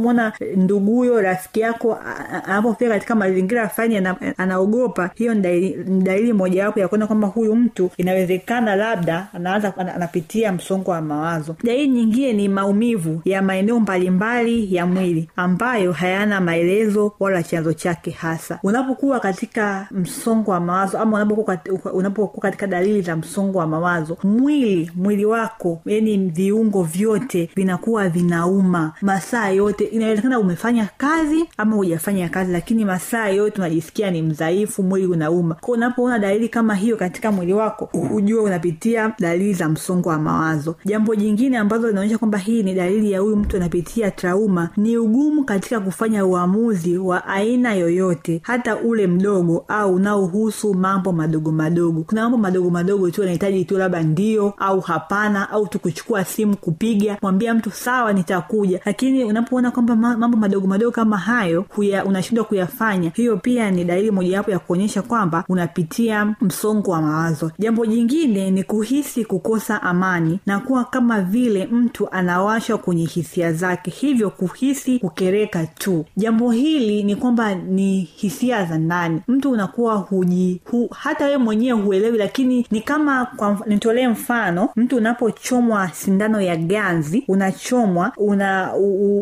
nduguyo 0.57 1.21
rafiki 1.21 1.61
yako 1.61 1.99
anapofika 2.47 2.91
katika 2.91 3.15
mazingira 3.15 3.69
fani 3.69 3.97
anaogopa 4.37 5.11
hiyo 5.15 5.35
ni 5.35 5.41
dalili- 5.41 6.33
mojawapo 6.33 6.81
ya 6.81 6.89
kuona 6.89 7.07
kwamba 7.07 7.29
huyu 7.29 7.55
mtu 7.57 7.91
inawezekana 7.97 8.77
labda 8.77 9.27
anaanza 9.35 9.77
anapitia 9.77 10.53
msongo 10.53 10.91
wa 10.91 11.01
mawazo. 11.01 11.57
Dalili 11.65 11.89
nyingine 11.89 12.33
ni 12.33 12.49
maumivu 12.49 13.21
ya 13.25 13.43
maeneo 13.43 13.81
mbalimbali 13.81 14.75
ya 14.75 14.87
mwili 14.87 15.29
ambayo 15.37 15.93
hayana 15.93 16.41
maelezo 16.41 17.13
wala 17.21 17.43
chanzo 17.43 17.73
chake 17.73 18.11
hasa. 18.11 18.59
Unapokuwa 18.63 19.21
katika 19.21 19.89
msongo 19.91 20.51
wa 20.51 20.61
mawazo 20.61 20.99
ama 20.99 21.17
unapokuwa 21.17 21.57
kat- 21.57 21.91
unapokuwa 21.93 22.43
katika 22.43 22.67
dalili 22.67 23.03
za 23.03 23.17
msongo 23.17 23.44
wa 23.53 23.67
mawazo. 23.67 24.17
Mwili 24.23 24.91
mwili 24.97 25.25
wako 25.25 25.81
yani 25.87 26.17
viungo 26.17 26.83
vyote 26.83 27.51
vinakuwa 27.57 28.09
vinauma. 28.09 28.93
Masaa 29.03 29.49
yote 29.49 29.85
inawezekana 29.85 30.39
umefanya 30.39 30.89
kazi 30.97 31.45
ama 31.57 31.77
hujafanya 31.77 32.29
kazi 32.29 32.53
lakini 32.53 32.85
masaa 32.85 33.29
yote 33.29 33.59
unajisikia 33.61 34.11
ni 34.11 34.23
mdhaifu 34.23 34.83
mwili 34.83 35.07
unauma. 35.07 35.55
Ko 35.55 35.73
unapoona 35.73 36.19
dalili 36.19 36.49
kama 36.49 36.75
hiyo 36.75 36.97
katika 36.97 37.33
mwili 37.33 37.53
wako 37.53 37.89
ujue 38.15 38.41
unapitia 38.41 39.13
dalili 39.19 39.55
za 39.55 39.69
msongo 39.69 40.09
wa 40.09 40.19
mawazo. 40.19 40.75
Jambo 40.85 41.15
jingine 41.15 41.59
ambazo 41.59 41.89
linaonyesha 41.89 42.19
kwamba 42.19 42.39
hii 42.39 42.63
ni 42.63 42.75
dalili 42.75 43.13
ya 43.13 43.21
huyu 43.21 43.37
mtu 43.37 43.57
anapitia 43.57 44.11
trauma 44.11 44.69
ni 44.77 44.97
ugumu 44.99 45.45
katika 45.45 45.81
kufanya 45.81 46.27
uamuzi 46.27 46.99
wa 46.99 47.27
aina 47.27 47.75
yoyote 47.75 48.41
hata 48.43 48.77
ule 48.77 49.07
mdogo 49.07 49.65
au 49.69 49.95
unaohusu 49.95 50.75
mambo 50.75 51.13
madogo 51.13 51.53
madogo. 51.53 52.03
Kuna 52.03 52.23
mambo 52.23 52.39
madogo 52.39 52.71
madogo 52.71 53.11
tu 53.11 53.23
anahitaji 53.35 53.65
tu 53.65 53.79
labda 53.79 54.03
ndio 54.03 54.55
au 54.59 54.81
hapana 54.81 55.51
au 55.51 55.67
tu 55.67 55.79
kuchukua 55.79 56.25
simu 56.25 56.57
kupiga 56.57 57.17
mwambia 57.23 57.55
mtu 57.55 57.71
sawa 57.71 58.13
nitakuja. 58.13 58.81
Lakini 58.85 59.25
unapoona 59.25 59.71
kwamba 59.71 59.97
mambo 59.97 60.37
madogo 60.37 60.67
madogo 60.67 60.91
kama 60.93 61.17
hayo 61.17 61.65
unashindwa 62.07 62.45
kuyafanya. 62.45 63.11
Hiyo 63.15 63.37
pia 63.37 63.71
ni 63.71 63.85
dalili 63.85 64.11
mojawapo 64.11 64.51
ya 64.51 64.59
kuonyesha 64.59 65.03
kwamba 65.03 65.45
unapitia 65.49 66.35
msongo 66.41 66.91
wa 66.91 67.03
mawazo. 67.03 67.51
Jambo 67.59 67.87
jingine 67.87 68.51
ni 68.51 68.63
kuhisi 68.65 69.25
kukosa 69.25 69.83
amani 69.83 70.41
na 70.47 70.59
kuwa 70.61 70.85
kama 70.85 71.21
vile 71.21 71.67
mtu 71.67 72.11
anawashwa 72.11 72.79
kwenye 72.79 73.05
hisia 73.05 73.53
zake 73.53 73.91
hivyo 73.91 74.31
kuhisi 74.31 74.99
kukereka 74.99 75.67
tu. 75.67 76.05
Jambo 76.17 76.51
hili 76.51 77.03
ni 77.03 77.17
kwamba 77.17 77.55
ni 77.55 78.01
hisia 78.01 78.65
za 78.65 78.79
ndani. 78.79 79.21
Mtu 79.29 79.51
unakuwa 79.51 79.95
huji 79.95 80.61
hu, 80.71 80.89
hata 80.93 81.25
wewe 81.25 81.39
mwenyewe 81.39 81.81
huelewi 81.81 82.19
lakini 82.19 82.67
ni 82.71 82.81
kama 82.81 83.24
kwa 83.37 83.59
nitolee 83.67 84.09
mfano. 84.09 84.69
Mtu 84.77 84.97
unapochomwa 84.97 85.89
sindano 85.89 86.41
ya 86.41 86.57
ganzi 86.57 87.25
unachomwa 87.29 88.13
una 88.17 88.75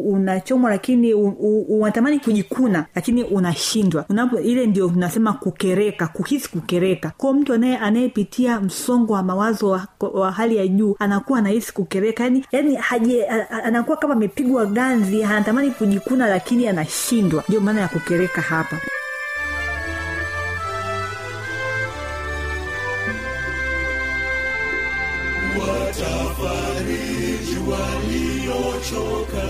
unachomwa 0.04 0.70
lakini 0.70 1.14
unatamani 1.14 2.18
kujikuna 2.18 2.86
lakini 2.94 3.24
unashindwa. 3.24 4.04
Unapo 4.08 4.40
ile 4.40 4.66
ndio 4.66 4.88
tunasema 4.88 5.32
kukereka 5.32 6.06
kuhisi 6.06 6.48
kukereka. 6.50 7.12
Kwao 7.16 7.32
mtu 7.32 7.54
anaye 7.54 7.76
anayepitia 7.78 8.60
msongo 8.60 9.12
wa 9.12 9.22
mawazo 9.22 9.68
wa, 9.68 9.86
wa 10.00 10.32
hali 10.32 10.56
ya 10.56 10.66
juu 10.68 10.96
anakuwa 10.98 11.38
anahisi 11.38 11.72
kukereka. 11.74 12.24
Yani, 12.24 12.44
yani 12.52 12.74
haje 12.74 13.26
anakuwa 13.64 13.96
kama 13.96 14.14
amepigwa 14.14 14.66
ganzi 14.66 15.24
anatamani 15.24 15.70
kujikuna 15.70 16.26
lakini 16.26 16.68
anashindwa. 16.68 17.44
Ndio 17.48 17.60
maana 17.60 17.80
ya 17.80 17.88
kukereka 17.88 18.40
hapa 18.40 18.76
waliochoka 27.72 29.46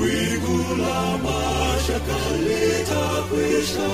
wingu 0.00 0.58
la 0.82 1.18
mashaka 1.24 2.18
litakwisha 2.44 3.90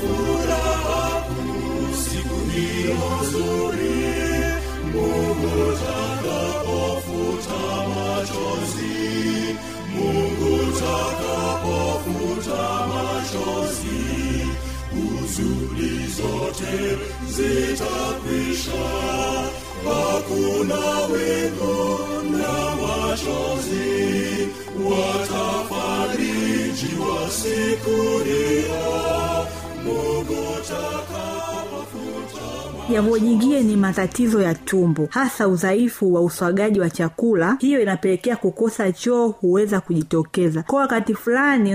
furaha 0.00 1.04
kuu 1.26 1.96
siku 2.04 2.38
hiyo 2.50 2.96
nzuri 3.22 3.98
mungu 4.92 5.72
takapofuta 5.82 7.60
machozi 7.88 8.96
mungu 9.94 10.72
takapofuta 10.80 12.62
machozi 12.86 14.06
huzuni 14.90 16.06
zote 16.16 16.98
zitakwisha 17.28 18.84
hakuna 19.84 21.06
wingu 21.06 21.98
na 22.32 22.54
machozi 22.76 24.48
watafarijiwa 24.84 27.18
siku 27.30 27.96
hiyo. 28.24 29.46
Mungu 29.84 30.42
takapofuta 30.68 31.35
jambo 32.90 33.18
jingine 33.18 33.60
ni 33.62 33.76
matatizo 33.76 34.42
ya 34.42 34.54
tumbo 34.54 35.08
hasa 35.10 35.48
udhaifu 35.48 36.14
wa 36.14 36.20
uswagaji 36.20 36.80
wa 36.80 36.90
chakula. 36.90 37.56
Hiyo 37.60 37.82
inapelekea 37.82 38.36
kukosa 38.36 38.92
choo 38.92 39.28
huweza 39.28 39.80
kujitokeza. 39.80 40.62
Kwa 40.62 40.80
wakati 40.80 41.14
fulani 41.14 41.72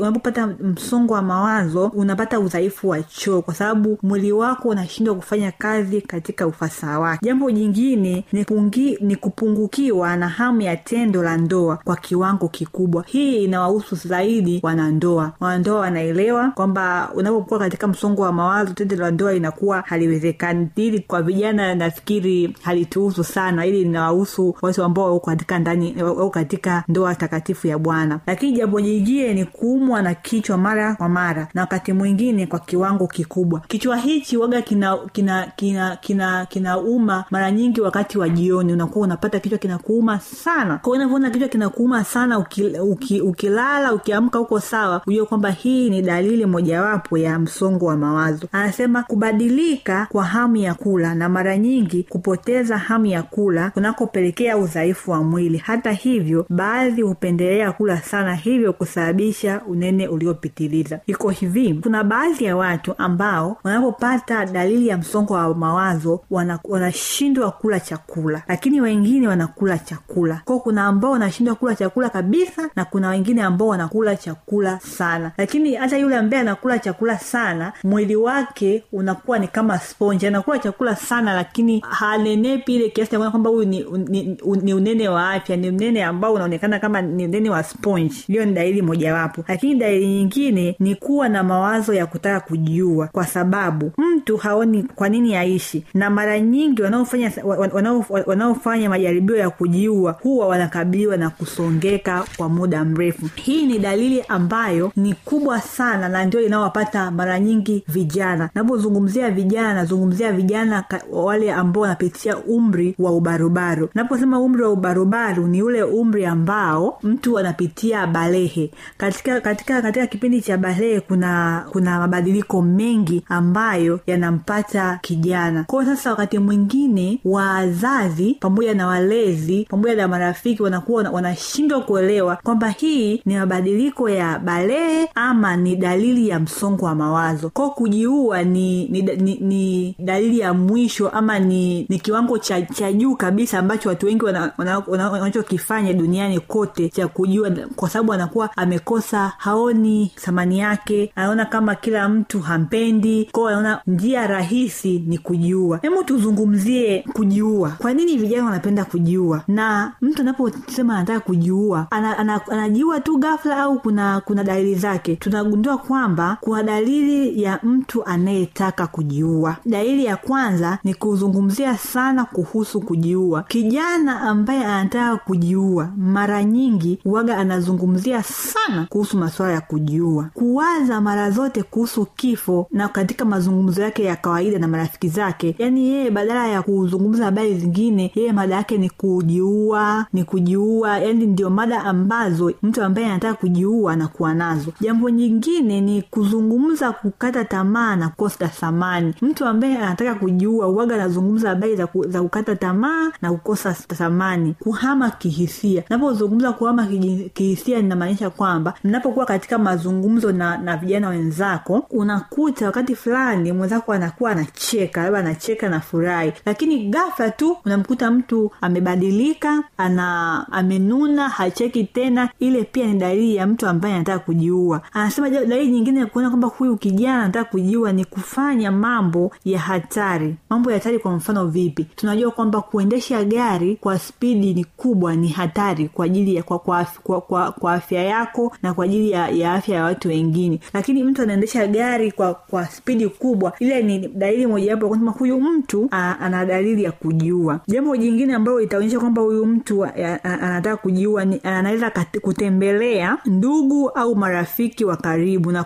unapopata 0.00 0.46
msongo 0.46 1.14
wa 1.14 1.22
mawazo 1.22 1.86
unapata 1.86 2.40
udhaifu 2.40 2.88
wa 2.88 3.02
choo 3.02 3.42
kwa 3.42 3.54
sababu 3.54 3.98
mwili 4.02 4.32
wako 4.32 4.68
unashindwa 4.68 5.14
kufanya 5.14 5.52
kazi 5.52 6.00
katika 6.00 6.46
ufasaha 6.46 6.98
wake. 7.00 7.26
Jambo 7.26 7.50
jingine 7.50 8.24
ni, 8.32 8.44
pungi, 8.44 8.98
ni 9.00 9.16
kupungukiwa 9.16 10.16
na 10.16 10.28
hamu 10.28 10.60
ya 10.62 10.76
tendo 10.76 11.22
la 11.22 11.36
ndoa 11.36 11.76
kwa 11.84 11.96
kiwango 11.96 12.48
kikubwa. 12.48 13.04
Hii 13.06 13.44
inawahusu 13.44 13.96
zaidi 13.96 14.60
wanandoa. 14.62 15.32
Wanandoa 15.40 15.80
wanaelewa 15.80 16.50
kwamba 16.50 17.10
unapokuwa 17.14 17.60
katika 17.60 17.88
msongo 17.88 18.22
wa 18.22 18.32
mawazo 18.32 18.72
tendo 18.74 18.96
la 18.96 19.10
ndoa 19.10 19.34
inakuwa 19.34 19.80
haliwezekani 19.86 20.51
hili 20.76 21.00
kwa 21.00 21.22
vijana 21.22 21.74
nafikiri 21.74 22.56
halituhusu 22.62 23.24
sana. 23.24 23.66
Ili 23.66 23.84
linawahusu 23.84 24.56
watu 24.62 24.84
ambao 24.84 25.14
wako 25.14 25.26
katika 25.26 25.58
ndani 25.58 25.94
au 26.00 26.30
katika 26.30 26.84
ndoa 26.88 27.14
takatifu 27.14 27.66
ya 27.66 27.78
bwana. 27.78 28.20
Lakini 28.26 28.52
jambo 28.52 28.80
jingine 28.80 29.34
ni 29.34 29.44
kuumwa 29.44 30.02
na 30.02 30.14
kichwa 30.14 30.58
mara 30.58 30.94
kwa 30.94 31.08
mara 31.08 31.48
na 31.54 31.60
wakati 31.60 31.92
mwingine 31.92 32.46
kwa 32.46 32.58
kiwango 32.58 33.06
kikubwa. 33.06 33.60
Kichwa 33.68 33.96
hichi 33.96 34.36
waga 34.36 34.62
kina 34.62 34.96
kina 35.12 35.46
kina 35.56 35.96
kina 35.96 36.46
kinauma 36.46 37.24
mara 37.30 37.50
nyingi 37.50 37.80
wakati 37.80 38.18
wa 38.18 38.28
jioni. 38.28 38.72
Unakuwa 38.72 39.04
unapata 39.04 39.40
kichwa 39.40 39.58
kinakuuma 39.58 40.18
sana. 40.20 40.78
Kwa 40.78 40.92
hiyo 40.96 41.06
unavyoona 41.06 41.30
kichwa 41.30 41.48
kinakuuma 41.48 42.04
sana 42.04 42.38
uki, 42.38 42.64
uki, 42.64 43.20
ukilala 43.20 43.94
ukiamka 43.94 44.38
huko 44.38 44.60
sawa 44.60 45.02
ujue 45.06 45.24
kwamba 45.24 45.50
hii 45.50 45.90
ni 45.90 46.02
dalili 46.02 46.46
mojawapo 46.46 47.18
ya 47.18 47.38
msongo 47.38 47.86
wa 47.86 47.96
mawazo. 47.96 48.46
Anasema 48.52 49.02
kubadilika 49.02 50.06
kwa 50.10 50.24
hamu 50.42 50.56
ya 50.56 50.74
kula 50.74 51.14
na 51.14 51.28
mara 51.28 51.58
nyingi 51.58 52.02
kupoteza 52.02 52.78
hamu 52.78 53.06
ya 53.06 53.22
kula 53.22 53.70
kunakopelekea 53.70 54.56
udhaifu 54.56 55.10
wa 55.10 55.22
mwili. 55.22 55.58
Hata 55.58 55.92
hivyo 55.92 56.46
baadhi 56.48 57.02
hupendelea 57.02 57.72
kula 57.72 58.00
sana 58.02 58.34
hivyo 58.34 58.72
kusababisha 58.72 59.60
unene 59.68 60.08
uliopitiliza. 60.08 61.00
Iko 61.06 61.30
hivi 61.30 61.74
kuna 61.82 62.04
baadhi 62.04 62.44
ya 62.44 62.56
watu 62.56 62.94
ambao 62.98 63.56
wanapopata 63.64 64.46
dalili 64.46 64.88
ya 64.88 64.96
msongo 64.98 65.34
wa 65.34 65.54
mawazo 65.54 66.20
wana- 66.30 66.58
wanashindwa 66.64 67.50
kula 67.50 67.80
chakula. 67.80 68.42
Lakini 68.48 68.80
wengine 68.80 69.28
wanakula 69.28 69.78
chakula. 69.78 70.40
Kwao 70.44 70.60
kuna 70.60 70.84
ambao 70.86 71.10
wanashindwa 71.10 71.54
kula 71.54 71.74
chakula 71.74 72.08
kabisa 72.08 72.70
na 72.76 72.84
kuna 72.84 73.08
wengine 73.08 73.42
ambao 73.42 73.68
wanakula 73.68 74.16
chakula 74.16 74.80
sana. 74.80 75.32
Lakini 75.38 75.74
hata 75.74 75.98
yule 75.98 76.16
ambaye 76.16 76.40
anakula 76.40 76.78
chakula 76.78 77.18
sana 77.18 77.72
mwili 77.84 78.16
wake 78.16 78.84
unakuwa 78.92 79.38
ni 79.38 79.48
kama 79.48 79.78
sponge 79.78 80.30
anakula 80.32 80.58
chakula 80.58 80.96
sana 80.96 81.34
lakini 81.34 81.84
hanenepi 81.90 82.74
ile 82.74 82.88
kiasi 82.88 83.10
cha 83.10 83.16
kuona 83.16 83.30
kwamba 83.30 83.50
huyu 83.50 83.64
ni, 83.68 83.84
ni, 84.08 84.36
ni 84.62 84.74
unene 84.74 85.08
wa 85.08 85.30
afya 85.30 85.56
ni 85.56 85.68
unene 85.68 86.04
ambao 86.04 86.32
unaonekana 86.34 86.78
kama 86.78 87.02
ni 87.02 87.24
unene 87.24 87.50
wa 87.50 87.62
sponge. 87.62 88.14
Hiyo 88.26 88.44
ni 88.44 88.52
dalili 88.52 88.82
mojawapo. 88.82 89.44
Lakini 89.48 89.74
dalili 89.74 90.06
nyingine 90.06 90.76
ni 90.78 90.94
kuwa 90.94 91.28
na 91.28 91.42
mawazo 91.42 91.94
ya 91.94 92.06
kutaka 92.06 92.40
kujiua 92.40 93.06
kwa 93.12 93.26
sababu 93.26 93.92
mtu 93.98 94.36
haoni 94.36 94.82
kwa 94.82 95.08
nini 95.08 95.36
aishi. 95.36 95.84
Na 95.94 96.10
mara 96.10 96.40
nyingi 96.40 96.82
wanaofanya 96.82 97.30
wanao- 97.46 98.22
wanaofanya 98.26 98.90
majaribio 98.90 99.36
ya 99.36 99.50
kujiua 99.50 100.12
huwa 100.22 100.46
wanakabiliwa 100.48 101.16
na 101.16 101.30
kusongeka 101.30 102.24
kwa 102.36 102.48
muda 102.48 102.84
mrefu. 102.84 103.28
Hii 103.34 103.66
ni 103.66 103.78
dalili 103.78 104.24
ambayo 104.28 104.92
ni 104.96 105.14
kubwa 105.14 105.60
sana 105.60 106.08
na 106.08 106.24
ndio 106.24 106.40
inayowapata 106.40 107.10
mara 107.10 107.40
nyingi 107.40 107.84
vijana. 107.88 108.50
Napozungumzia 108.54 109.30
vijana 109.30 109.74
nazungumzia 109.74 110.21
vijana 110.32 110.84
wale 111.10 111.52
ambao 111.52 111.82
wanapitia 111.82 112.36
umri 112.36 112.94
wa 112.98 113.12
ubarubaru. 113.12 113.88
Naposema 113.94 114.40
umri 114.40 114.62
wa 114.62 114.70
ubarubaru 114.70 115.46
ni 115.46 115.62
ule 115.62 115.82
umri 115.82 116.26
ambao 116.26 116.98
mtu 117.02 117.38
anapitia 117.38 118.06
balehe. 118.06 118.70
Katika 118.96 119.40
katika 119.40 119.82
katika 119.82 120.06
kipindi 120.06 120.40
cha 120.42 120.56
balehe 120.58 121.00
kuna 121.00 121.64
kuna 121.72 121.98
mabadiliko 121.98 122.62
mengi 122.62 123.22
ambayo 123.28 124.00
yanampata 124.06 124.98
kijana. 125.02 125.64
Kwao 125.64 125.84
sasa 125.84 126.10
wakati 126.10 126.38
mwingine 126.38 127.18
wazazi 127.24 128.36
pamoja 128.40 128.74
na 128.74 128.86
walezi 128.86 129.66
pamoja 129.70 129.94
na 129.94 130.08
marafiki 130.08 130.62
wanakuwa 130.62 131.02
wanashindwa 131.10 131.80
kuelewa 131.80 132.36
kwamba 132.36 132.68
hii 132.68 133.22
ni 133.26 133.36
mabadiliko 133.38 134.08
ya 134.08 134.38
balehe 134.38 135.08
ama 135.14 135.56
ni 135.56 135.76
dalili 135.76 136.28
ya 136.28 136.40
msongo 136.40 136.84
wa 136.86 136.94
mawazo. 136.94 137.50
Kwao 137.50 137.70
kujiua 137.70 138.42
ni, 138.42 138.88
ni, 138.88 139.02
ni, 139.02 139.38
ni 139.40 139.94
dalili 140.12 140.38
ya 140.38 140.54
mwisho 140.54 141.08
ama 141.08 141.38
ni, 141.38 141.86
ni 141.88 141.98
kiwango 141.98 142.38
cha, 142.38 142.62
cha 142.62 142.92
juu 142.92 143.14
kabisa 143.16 143.58
ambacho 143.58 143.88
watu 143.88 144.06
wengi 144.06 144.24
wanachokifanya 144.24 144.74
wana, 144.74 144.82
wana, 144.86 145.10
wanachokifanya 145.10 145.92
duniani 145.92 146.40
kote 146.40 146.88
cha 146.88 147.08
kujua 147.08 147.50
kwa 147.76 147.88
sababu 147.88 148.12
anakuwa 148.12 148.56
amekosa 148.56 149.32
haoni 149.38 150.12
thamani 150.16 150.58
yake 150.58 151.12
anaona 151.16 151.44
kama 151.44 151.74
kila 151.74 152.08
mtu 152.08 152.40
hampendi 152.40 153.28
kwao 153.32 153.48
anaona 153.48 153.80
njia 153.86 154.26
rahisi 154.26 154.98
ni 155.06 155.18
kujiua. 155.18 155.78
Hebu 155.82 156.04
tuzungumzie 156.04 157.04
kujiua. 157.12 157.70
Kwa 157.78 157.94
nini 157.94 158.16
vijana 158.16 158.44
wanapenda 158.44 158.84
kujiua? 158.84 159.42
Na 159.48 159.92
mtu 160.00 160.22
anaposema 160.22 160.96
anataka 160.96 161.20
kujiua 161.20 161.86
ana, 161.90 162.18
ana, 162.18 162.40
anajiua 162.50 163.00
tu 163.00 163.18
ghafla 163.18 163.56
au 163.56 163.78
kuna 163.80 164.20
kuna 164.20 164.44
dalili 164.44 164.74
zake? 164.74 165.16
Tunagundua 165.16 165.78
kwamba 165.78 166.36
kuna 166.40 166.62
dalili 166.62 167.42
ya 167.42 167.58
mtu 167.62 168.04
anayetaka 168.04 168.86
kujiua. 168.86 169.56
Dalili 169.66 169.91
ya 170.00 170.16
kwanza 170.16 170.78
ni 170.84 170.94
kuzungumzia 170.94 171.76
sana 171.78 172.24
kuhusu 172.24 172.80
kujiua. 172.80 173.42
Kijana 173.42 174.20
ambaye 174.20 174.64
anataka 174.64 175.16
kujiua 175.16 175.88
mara 175.96 176.44
nyingi 176.44 176.98
waga 177.04 177.36
anazungumzia 177.38 178.22
sana 178.22 178.86
kuhusu 178.88 179.18
masuala 179.18 179.52
ya 179.52 179.60
kujiua. 179.60 180.30
Kuwaza 180.34 181.00
mara 181.00 181.30
zote 181.30 181.62
kuhusu 181.62 182.06
kifo 182.06 182.66
na 182.70 182.88
katika 182.88 183.24
mazungumzo 183.24 183.82
yake 183.82 184.04
ya 184.04 184.16
kawaida 184.16 184.58
na 184.58 184.68
marafiki 184.68 185.08
zake. 185.08 185.54
Yaani 185.58 185.88
yeye 185.88 186.10
badala 186.10 186.48
ya 186.48 186.62
kuzungumza 186.62 187.24
habari 187.24 187.58
zingine 187.58 188.12
yeye 188.14 188.32
mada 188.32 188.54
yake 188.54 188.78
ni 188.78 188.90
kujiua 188.90 190.06
ni 190.12 190.24
kujiua. 190.24 190.98
Yani 190.98 191.26
ndio 191.26 191.50
mada 191.50 191.84
ambazo 191.84 192.52
mtu 192.62 192.82
ambaye 192.84 193.06
anataka 193.06 193.34
kujiua 193.34 193.92
anakuwa 193.92 194.34
nazo. 194.34 194.72
Jambo 194.80 195.10
nyingine 195.10 195.80
ni 195.80 196.02
kuzungumza 196.02 196.92
kukata 196.92 197.44
tamaa 197.44 197.96
na 197.96 198.08
kukosa 198.08 198.48
thamani. 198.48 199.14
Mtu 199.22 199.44
ambaye 199.46 199.78
anataka 199.86 200.14
kujiua 200.14 200.68
uwaga 200.68 200.94
anazungumza 200.94 201.48
habari 201.48 201.76
za, 201.76 201.86
ku, 201.86 202.04
za 202.08 202.22
kukata 202.22 202.56
tamaa 202.56 203.12
na 203.22 203.32
kukosa 203.32 203.72
thamani 203.72 204.54
kuhama 204.60 205.10
kihisia. 205.10 205.82
Napozungumza 205.90 206.52
kuhama 206.52 206.86
kihisia 207.34 207.82
ninamaanisha 207.82 208.30
kwamba 208.30 208.74
mnapokuwa 208.84 209.26
katika 209.26 209.58
mazungumzo 209.58 210.32
na, 210.32 210.56
na 210.58 210.76
vijana 210.76 211.08
wenzako 211.08 211.86
unakuta 211.90 212.66
wakati 212.66 212.94
fulani 212.96 213.52
mwenzako 213.52 213.92
anakuwa 213.92 214.30
anacheka 214.30 215.02
labda 215.02 215.18
anacheka 215.18 215.68
na 215.68 215.80
furahi. 215.80 216.32
Lakini 216.46 216.88
ghafla 216.90 217.30
tu 217.30 217.56
unamkuta 217.64 218.10
mtu 218.10 218.50
amebadilika 218.60 219.62
ana 219.78 220.46
amenuna 220.52 221.28
hacheki 221.28 221.84
tena 221.84 222.28
ile 222.38 222.64
pia 222.64 222.86
ni 222.86 222.98
dalili 222.98 223.36
ya 223.36 223.46
mtu 223.46 223.66
ambaye 223.66 223.94
anataka 223.94 224.18
kujiua. 224.18 224.82
Anasema 224.92 225.30
dalili 225.30 225.70
nyingine 225.70 226.06
kuona 226.06 226.28
kwamba 226.28 226.48
huyu 226.48 226.76
kijana 226.76 227.22
anataka 227.22 227.50
kujiua 227.50 227.92
ni 227.92 228.04
kufanya 228.04 228.72
mambo 228.72 229.32
ya 229.44 229.58
hatari. 229.72 230.36
Mambo 230.50 230.70
ya 230.70 230.76
hatari 230.78 230.98
kwa 230.98 231.12
mfano 231.12 231.46
vipi? 231.46 231.84
Tunajua 231.96 232.30
kwamba 232.30 232.60
kuendesha 232.60 233.24
gari 233.24 233.76
kwa 233.76 233.98
spidi 233.98 234.54
ni 234.54 234.64
kubwa 234.64 235.16
ni 235.16 235.28
hatari 235.28 235.88
kwa 235.88 236.04
ajili 236.06 236.34
ya 236.34 236.42
kwa, 236.42 236.58
kwa, 236.58 236.86
kwa, 237.02 237.20
kwa, 237.20 237.52
kwa 237.52 237.72
afya 237.72 238.02
yako 238.04 238.52
na 238.62 238.74
kwa 238.74 238.84
ajili 238.84 239.10
ya, 239.10 239.28
ya 239.28 239.52
afya 239.54 239.76
ya 239.76 239.84
watu 239.84 240.08
wengine. 240.08 240.60
Lakini 240.74 241.04
mtu 241.04 241.22
anaendesha 241.22 241.66
gari 241.66 242.12
kwa 242.12 242.34
kwa 242.34 242.66
spidi 242.66 243.08
kubwa 243.08 243.52
ile 243.58 243.82
ni 243.82 243.98
dalili 244.08 244.46
mojawapo 244.46 244.88
kwamba 244.88 245.12
huyu 245.12 245.40
mtu 245.40 245.88
a, 245.90 246.16
ana 246.20 246.44
dalili 246.46 246.84
ya 246.84 246.92
kujiua. 246.92 247.60
Jambo 247.66 247.96
jingine 247.96 248.34
ambayo 248.34 248.60
itaonyesha 248.60 249.00
kwamba 249.00 249.22
huyu 249.22 249.46
mtu 249.46 249.84
anataka 249.84 250.76
kujiua 250.76 251.24
ni 251.24 251.40
anaweza 251.44 251.90
kutembelea 252.22 253.18
ndugu 253.26 253.88
au 253.88 254.16
marafiki 254.16 254.84
wa 254.84 254.96
karibu 254.96 255.52
na 255.52 255.64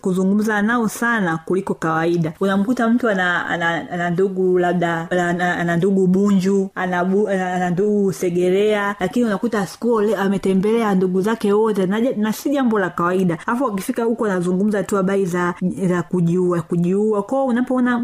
kuzungumza 0.00 0.62
nao 0.62 0.88
sana 0.88 1.38
kuliko 1.44 1.74
kawaida. 1.74 2.32
Unamkuta 2.40 2.88
mtu 2.88 3.08
ana, 3.08 3.41
ana, 3.46 3.90
ana 3.90 4.10
ndugu 4.10 4.58
labda 4.58 5.10
ana, 5.10 5.56
ana 5.58 5.76
ndugu 5.76 6.06
bunju 6.06 6.68
ana, 6.74 7.00
ana, 7.00 7.54
ana 7.54 7.70
ndugu 7.70 8.12
segerea 8.12 8.96
lakini 9.00 9.26
unakuta 9.26 9.66
siku 9.66 10.00
ametembelea 10.00 10.94
ndugu 10.94 11.20
zake 11.20 11.52
wote 11.52 11.86
na, 11.86 12.00
na 12.00 12.32
si 12.32 12.50
jambo 12.50 12.78
la 12.78 12.90
kawaida. 12.90 13.38
Alafu 13.46 13.66
akifika 13.66 14.04
huko 14.04 14.24
anazungumza 14.24 14.82
tu 14.82 14.96
habari 14.96 15.26
za 15.26 15.54
za 15.88 16.02
kujiua 16.02 16.62
kujiua. 16.62 17.22
Kwao 17.22 17.46
unapoona 17.46 18.02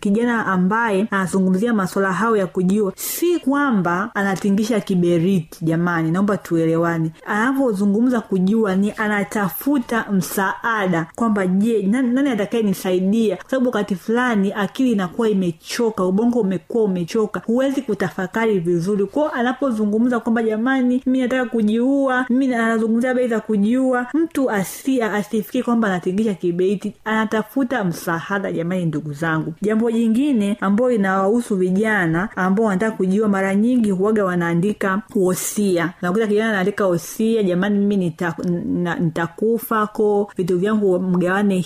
kijana 0.00 0.46
ambaye 0.46 1.08
anazungumzia 1.10 1.74
masuala 1.74 2.12
hayo 2.12 2.36
ya 2.36 2.46
kujiua 2.46 2.92
si 2.96 3.38
kwamba 3.38 4.10
anatingisha 4.14 4.80
kiberiti 4.80 5.64
jamani 5.64 6.10
naomba 6.10 6.36
tuelewane. 6.36 7.10
Anapozungumza 7.26 8.20
kujiua 8.20 8.76
ni 8.76 8.92
anatafuta 8.96 10.04
msaada 10.12 11.06
kwamba 11.14 11.46
je 11.46 11.82
nani 11.82 12.30
atakaye 12.30 12.62
nisaidia 12.62 13.36
kwa 13.36 13.50
sababu 13.50 13.66
wakati 13.66 13.94
fulani 13.94 14.45
akili 14.52 14.92
inakuwa 14.92 15.28
imechoka 15.28 16.04
ubongo 16.04 16.40
umekuwa 16.40 16.84
umechoka 16.84 17.42
huwezi 17.46 17.82
kutafakari 17.82 18.58
vizuri. 18.58 19.06
Kwao 19.06 19.30
anapozungumza 19.30 20.20
kwamba 20.20 20.42
jamani 20.42 21.02
mi 21.06 21.20
nataka 21.20 21.44
kujiua 21.50 22.26
mi 22.30 22.54
anazungumzia 22.54 23.14
bei 23.14 23.28
za 23.28 23.40
kujiua. 23.40 24.06
Mtu 24.14 24.50
asi, 24.50 25.02
asifikiri 25.02 25.64
kwamba 25.64 25.88
anatingisha 25.88 26.34
kibeiti 26.34 26.94
anatafuta 27.04 27.84
msaada 27.84 28.52
jamani 28.52 28.86
ndugu 28.86 29.12
zangu. 29.12 29.54
Jambo 29.62 29.90
jingine 29.90 30.56
ambayo 30.60 30.90
inawahusu 30.90 31.56
vijana 31.56 32.28
ambao 32.36 32.66
wanataka 32.66 32.96
kujiua 32.96 33.28
mara 33.28 33.54
nyingi 33.54 33.90
huwaga 33.90 34.24
wanaandika 34.24 35.02
wosia. 35.14 35.92
Nakuta 36.02 36.26
kijana 36.26 36.50
anaandika 36.50 36.86
wosia 36.86 37.42
jamani 37.42 37.78
mimi 37.78 37.96
nita- 38.10 39.00
nitakufa 39.00 39.86
ko 39.86 40.30
vitu 40.36 40.58
vyangu 40.58 41.00
mgawane 41.00 41.64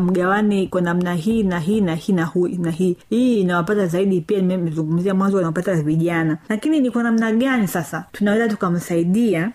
mgawane 0.00 0.66
kwa 0.66 0.80
namna 0.80 1.14
hii 1.14 1.42
na 1.42 1.58
hii 1.60 1.80
na 1.88 1.94
hii 1.94 2.12
na 2.12 2.24
hui, 2.24 2.56
na 2.58 2.70
hii. 2.70 2.96
Hii 3.10 3.40
inawapata 3.40 3.86
zaidi 3.86 4.20
pia 4.20 4.40
nimezungumzia 4.40 5.14
mwanzo 5.14 5.36
wanapata 5.36 5.74
vijana. 5.82 6.38
Lakini 6.48 6.80
ni 6.80 6.90
kwa 6.90 7.02
namna 7.02 7.32
gani 7.32 7.68
sasa 7.68 8.04
tunaweza 8.12 8.48
tukamsaidia 8.48 9.50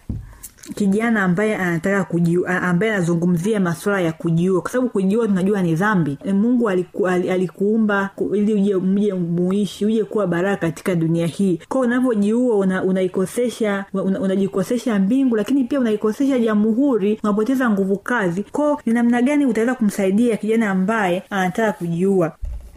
kijana 0.76 1.24
ambaye 1.24 1.56
anataka 1.56 2.04
kujiua 2.04 2.62
ambaye 2.62 2.94
anazungumzia 2.94 3.60
masuala 3.60 4.02
ya 4.02 4.12
kujiua. 4.14 4.62
Kwa 4.62 4.72
sababu 4.72 4.90
kujiua 4.90 5.28
tunajua 5.28 5.62
ni 5.62 5.76
dhambi. 5.76 6.18
E, 6.26 6.34
mungu 6.34 6.70
aliku, 6.70 7.08
alikuumba 7.08 8.10
ili 8.34 8.54
uje 8.54 8.76
mje 8.76 9.14
muishi 9.14 9.86
uje 9.86 10.04
kuwa 10.04 10.28
baraka 10.28 10.58
katika 10.68 10.96
dunia 10.96 11.28
hii. 11.28 11.60
Kwao 11.70 11.84
unavyojiua 11.84 12.56
una, 12.58 12.84
unaikosesha 12.84 13.86
una, 13.94 14.20
unajikosesha 14.20 15.00
mbingu 15.00 15.36
lakini 15.36 15.64
pia 15.64 15.80
unaikosesha 15.80 16.40
jamhuri 16.40 17.20
unapoteza 17.24 17.70
nguvu 17.70 17.98
kazi. 17.98 18.44
Kwao 18.44 18.82
ni 18.86 18.94
namna 18.94 19.22
gani 19.22 19.46
utaweza 19.46 19.76
kumsaidia 19.76 20.38
kijana 20.38 20.70
ambaye 20.72 21.24
anataka 21.30 21.72
kujiua 21.74 22.32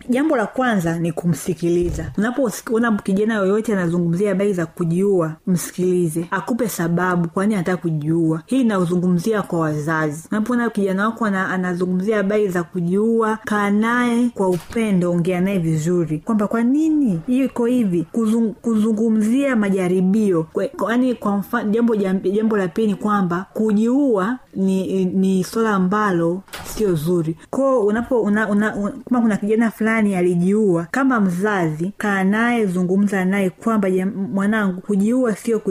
jambo 0.09 0.37
la 0.37 0.47
kwanza 0.47 0.99
ni 0.99 1.13
kumsikiliza. 1.13 2.13
Unapoona 2.19 2.93
kijana 2.93 3.35
yoyote 3.35 3.73
anazungumzia 3.73 4.29
habari 4.29 4.53
za 4.53 4.67
kujiua 4.67 5.33
msikilize. 5.47 6.27
Akupe 6.31 6.69
sababu 6.69 7.29
kwani 7.29 7.55
anataka 7.55 7.77
kujiua. 7.83 8.43
Hii 8.47 8.61
inauzungumzia 8.61 9.43
kwa 9.43 9.59
wazazi. 9.61 10.29
Unapoona 10.31 10.71
kijana 10.71 11.07
wako 11.07 11.25
anazungumzia 11.27 12.17
habari 12.17 12.49
za 12.49 12.63
kujiua 12.63 13.39
kaa 13.45 13.71
naye 13.71 14.29
kwa 14.35 14.49
upendo 14.49 15.13
ongea 15.13 15.41
naye 15.41 15.59
vizuri. 15.59 16.19
Kwamba 16.19 16.47
kwa 16.49 16.63
nini 16.63 17.21
hiyo 17.27 17.45
iko 17.45 17.67
hivi? 17.67 18.07
Kuzung, 18.13 18.53
kuzungumzia 18.53 19.57
majaribio. 19.57 20.47
Yaani 20.89 21.15
kwa 21.15 21.37
mfano 21.37 21.71
jambo, 21.71 21.97
jambo 21.97 22.57
la 22.57 22.69
pili 22.69 22.87
ni 22.87 22.95
kwamba 22.95 23.47
kujiua 23.53 24.39
ni, 24.55 25.05
ni 25.05 25.45
swala 25.45 25.71
ambalo 25.71 26.43
sio 26.77 26.95
zuri. 26.95 27.37
Koo 27.51 27.81
unapo 27.87 28.21
una, 28.23 28.49
una, 28.49 28.75
una, 28.77 28.91
kama 28.91 29.21
kuna 29.21 29.37
kijana 29.37 29.71
fulani 29.71 30.15
alijiua 30.17 30.87
kama 30.91 31.21
mzazi 31.21 31.93
kaa 31.99 32.25
naye 32.25 32.67
zungumza 32.67 33.25
naye 33.25 33.51
kwamba 33.51 33.89
mwanangu 34.35 34.81
kujiua 34.81 35.35
sio 35.37 35.63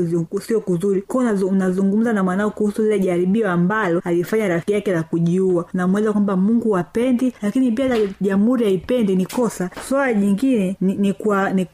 sio 0.41 0.60
kuzuri. 0.62 1.02
Ko 1.02 1.18
unazungumza 1.50 2.13
na 2.13 2.24
mwanao 2.24 2.50
kuhusu 2.52 2.82
lile 2.84 3.00
jaribio 3.00 3.52
ambalo 3.52 4.02
alifanya 4.06 4.48
rafiki 4.48 4.72
yake 4.74 4.91
la 4.91 5.04
kujiua. 5.04 5.65
Unamweleza 5.74 6.12
kwamba 6.12 6.36
mungu 6.36 6.72
wapendi 6.72 7.34
lakini 7.41 7.72
pia 7.72 7.98
jamhuri 8.22 8.65
haipendi 8.65 9.15
ni 9.15 9.26
kosa. 9.26 9.70
Swala 9.89 10.13
jingine 10.13 10.78
ni, 10.82 10.96
ni, 10.96 11.13
kuwa, 11.13 11.50
ni 11.50 11.65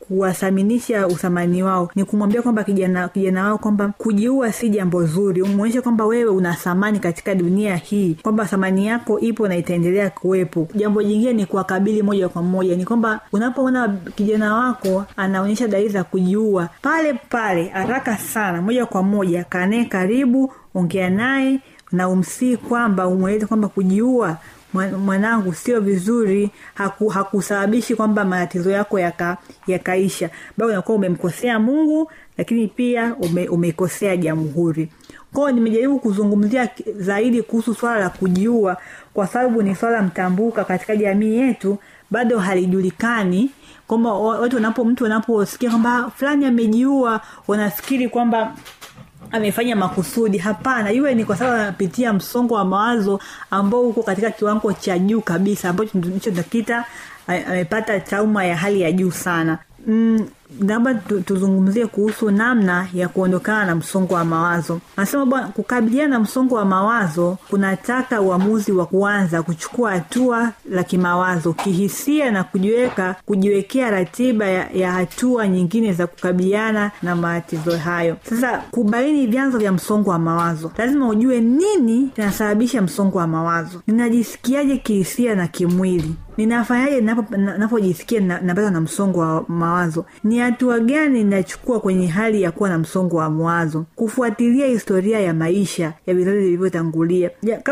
uthamani 1.08 1.64
wao. 1.64 1.92
Ni 1.96 2.04
kumwambia 2.06 2.42
kwamba 2.42 2.64
kijana 2.64 3.08
kijana 3.10 3.44
wao 3.46 3.58
kwamba 3.58 3.94
kujiua 3.98 4.52
si 4.52 4.70
jambo 4.70 5.06
zuri. 5.06 5.42
Umwonyeshe 5.42 5.82
kwamba 5.82 6.06
wewe 6.06 6.32
una 6.32 6.54
thamani 6.54 7.00
katika 7.00 7.36
dunia 7.36 7.76
hii 7.76 8.18
kwamba 8.24 8.46
thamani 8.46 8.88
yako 8.88 9.21
ipo 9.22 9.48
na 9.48 9.56
itaendelea 9.58 10.10
kuwepo. 10.10 10.68
Jambo 10.76 11.04
jingine 11.04 11.34
ni 11.34 11.46
kuwakabili 11.46 12.02
moja 12.04 12.30
kwa 12.30 12.42
moja. 12.42 12.76
Ni 12.76 12.86
kwamba 12.86 13.20
unapoona 13.32 13.98
kijana 14.16 14.54
wako 14.56 15.06
anaonyesha 15.18 15.68
dalili 15.68 15.90
za 15.90 16.04
kujiua 16.04 16.70
pale 16.82 17.14
pale 17.14 17.68
haraka 17.68 18.18
sana 18.18 18.62
moja 18.62 18.86
kwa 18.86 19.04
moja 19.04 19.44
kanee 19.44 19.86
karibu 19.86 20.54
ongea 20.76 21.10
naye 21.10 21.60
na 21.92 22.10
umsii 22.10 22.58
kwamba 22.58 23.08
umweleze 23.08 23.46
kwamba 23.46 23.68
kujiua 23.68 24.38
mwanangu 25.06 25.54
sio 25.54 25.80
vizuri. 25.80 26.50
Haku, 26.74 27.08
hakusababishi 27.08 27.96
kwamba 27.96 28.26
matatizo 28.26 28.72
yako 28.72 29.00
yaka, 29.00 29.38
yakaisha. 29.68 30.30
Bado 30.58 30.72
unakuwa 30.72 30.96
umemkosea 30.98 31.60
mungu 31.60 32.12
lakini 32.38 32.68
pia 32.68 33.16
ume, 33.16 33.48
umeikosea 33.48 34.18
jamhuri 34.18 34.90
kwao 35.34 35.52
nimejaribu 35.52 36.00
kuzungumzia 36.00 36.70
zaidi 36.96 37.42
kuhusu 37.42 37.76
swala 37.76 38.00
la 38.00 38.10
kujiua 38.10 38.78
kwa 39.14 39.28
sababu 39.28 39.62
ni 39.62 39.76
swala 39.76 40.02
mtambuka 40.02 40.64
katika 40.64 40.96
jamii 40.96 41.36
yetu 41.36 41.78
bado 42.12 42.40
halijulikani 42.40 43.50
kwamba 43.88 44.14
watu 44.14 44.56
wanapo 44.56 44.86
mtu 44.86 45.04
wanaposikia 45.04 45.70
kwamba 45.70 46.12
fulani 46.16 46.46
amejiua 46.46 47.22
wanafikiri 47.48 48.10
kwamba 48.10 48.54
amefanya 49.32 49.76
makusudi. 49.76 50.38
Hapana 50.38 50.92
iwe 50.92 51.16
ni 51.16 51.26
kwa 51.26 51.36
sababu 51.36 51.56
anapitia 51.62 52.14
msongo 52.14 52.54
wa 52.54 52.66
mawazo 52.66 53.20
ambao 53.52 53.82
uko 53.82 54.04
katika 54.04 54.32
kiwango 54.32 54.74
cha 54.74 55.00
juu 55.00 55.22
kabisa 55.22 55.70
ambacho 55.70 55.98
ndicho 55.98 56.32
nakita 56.32 56.86
amepata 57.28 58.00
trauma 58.00 58.46
ya 58.46 58.58
hali 58.58 58.82
ya 58.82 58.92
juu 58.92 59.12
sana 59.12 59.58
labda 60.68 60.94
mm, 61.10 61.22
tuzungumzie 61.26 61.86
kuhusu 61.88 62.32
namna 62.32 62.88
ya 62.94 63.08
kuondokana 63.08 63.66
na 63.66 63.76
msongo 63.76 64.14
wa 64.14 64.26
mawazo. 64.26 64.80
Anasema 64.98 65.26
bwana 65.26 65.48
kukabiliana 65.48 66.10
na 66.10 66.20
msongo 66.20 66.56
wa 66.56 66.66
mawazo 66.66 67.38
kunataka 67.50 68.22
uamuzi 68.22 68.72
wa 68.72 68.86
kuanza 68.86 69.44
kuchukua 69.44 69.92
hatua 69.92 70.52
la 70.70 70.84
kimawazo 70.84 71.54
kihisia 71.54 72.32
na 72.32 72.44
kujiweka 72.44 73.16
kujiwekea 73.26 73.92
ratiba 73.92 74.46
ya, 74.46 74.70
ya 74.74 74.92
hatua 74.92 75.48
nyingine 75.48 75.94
za 75.94 76.08
kukabiliana 76.08 76.92
na 77.04 77.16
matatizo 77.16 77.78
hayo. 77.78 78.18
Sasa 78.30 78.58
kubaini 78.72 79.28
vyanzo 79.28 79.58
vya 79.58 79.72
msongo 79.72 80.10
wa 80.10 80.20
mawazo. 80.20 80.72
Lazima 80.78 81.10
ujue 81.10 81.42
nini 81.42 82.10
kinasababisha 82.16 82.82
msongo 82.82 83.18
wa 83.18 83.28
mawazo. 83.28 83.82
Ninajisikiaje 83.88 84.78
kihisia 84.78 85.36
na 85.36 85.48
kimwili 85.48 86.16
ninafanyaje 86.46 87.02
napojisikia 87.58 88.20
napata 88.22 88.70
na 88.72 88.82
msongo 88.82 89.20
wa 89.20 89.46
mawazo? 89.48 90.06
Ni 90.24 90.40
hatua 90.40 90.80
gani 90.80 91.24
ninachukua 91.24 91.80
kwenye 91.80 92.08
hali 92.08 92.42
ya 92.42 92.52
kuwa 92.52 92.70
na 92.70 92.78
msongo 92.78 93.18
wa 93.18 93.30
mawazo? 93.30 93.86
Kufuatilia 93.96 94.68
historia 94.68 95.20
ya 95.20 95.34
maisha 95.34 95.94
ya 96.06 96.14
vizazi 96.14 96.38
vilivyotangulia. 96.40 97.30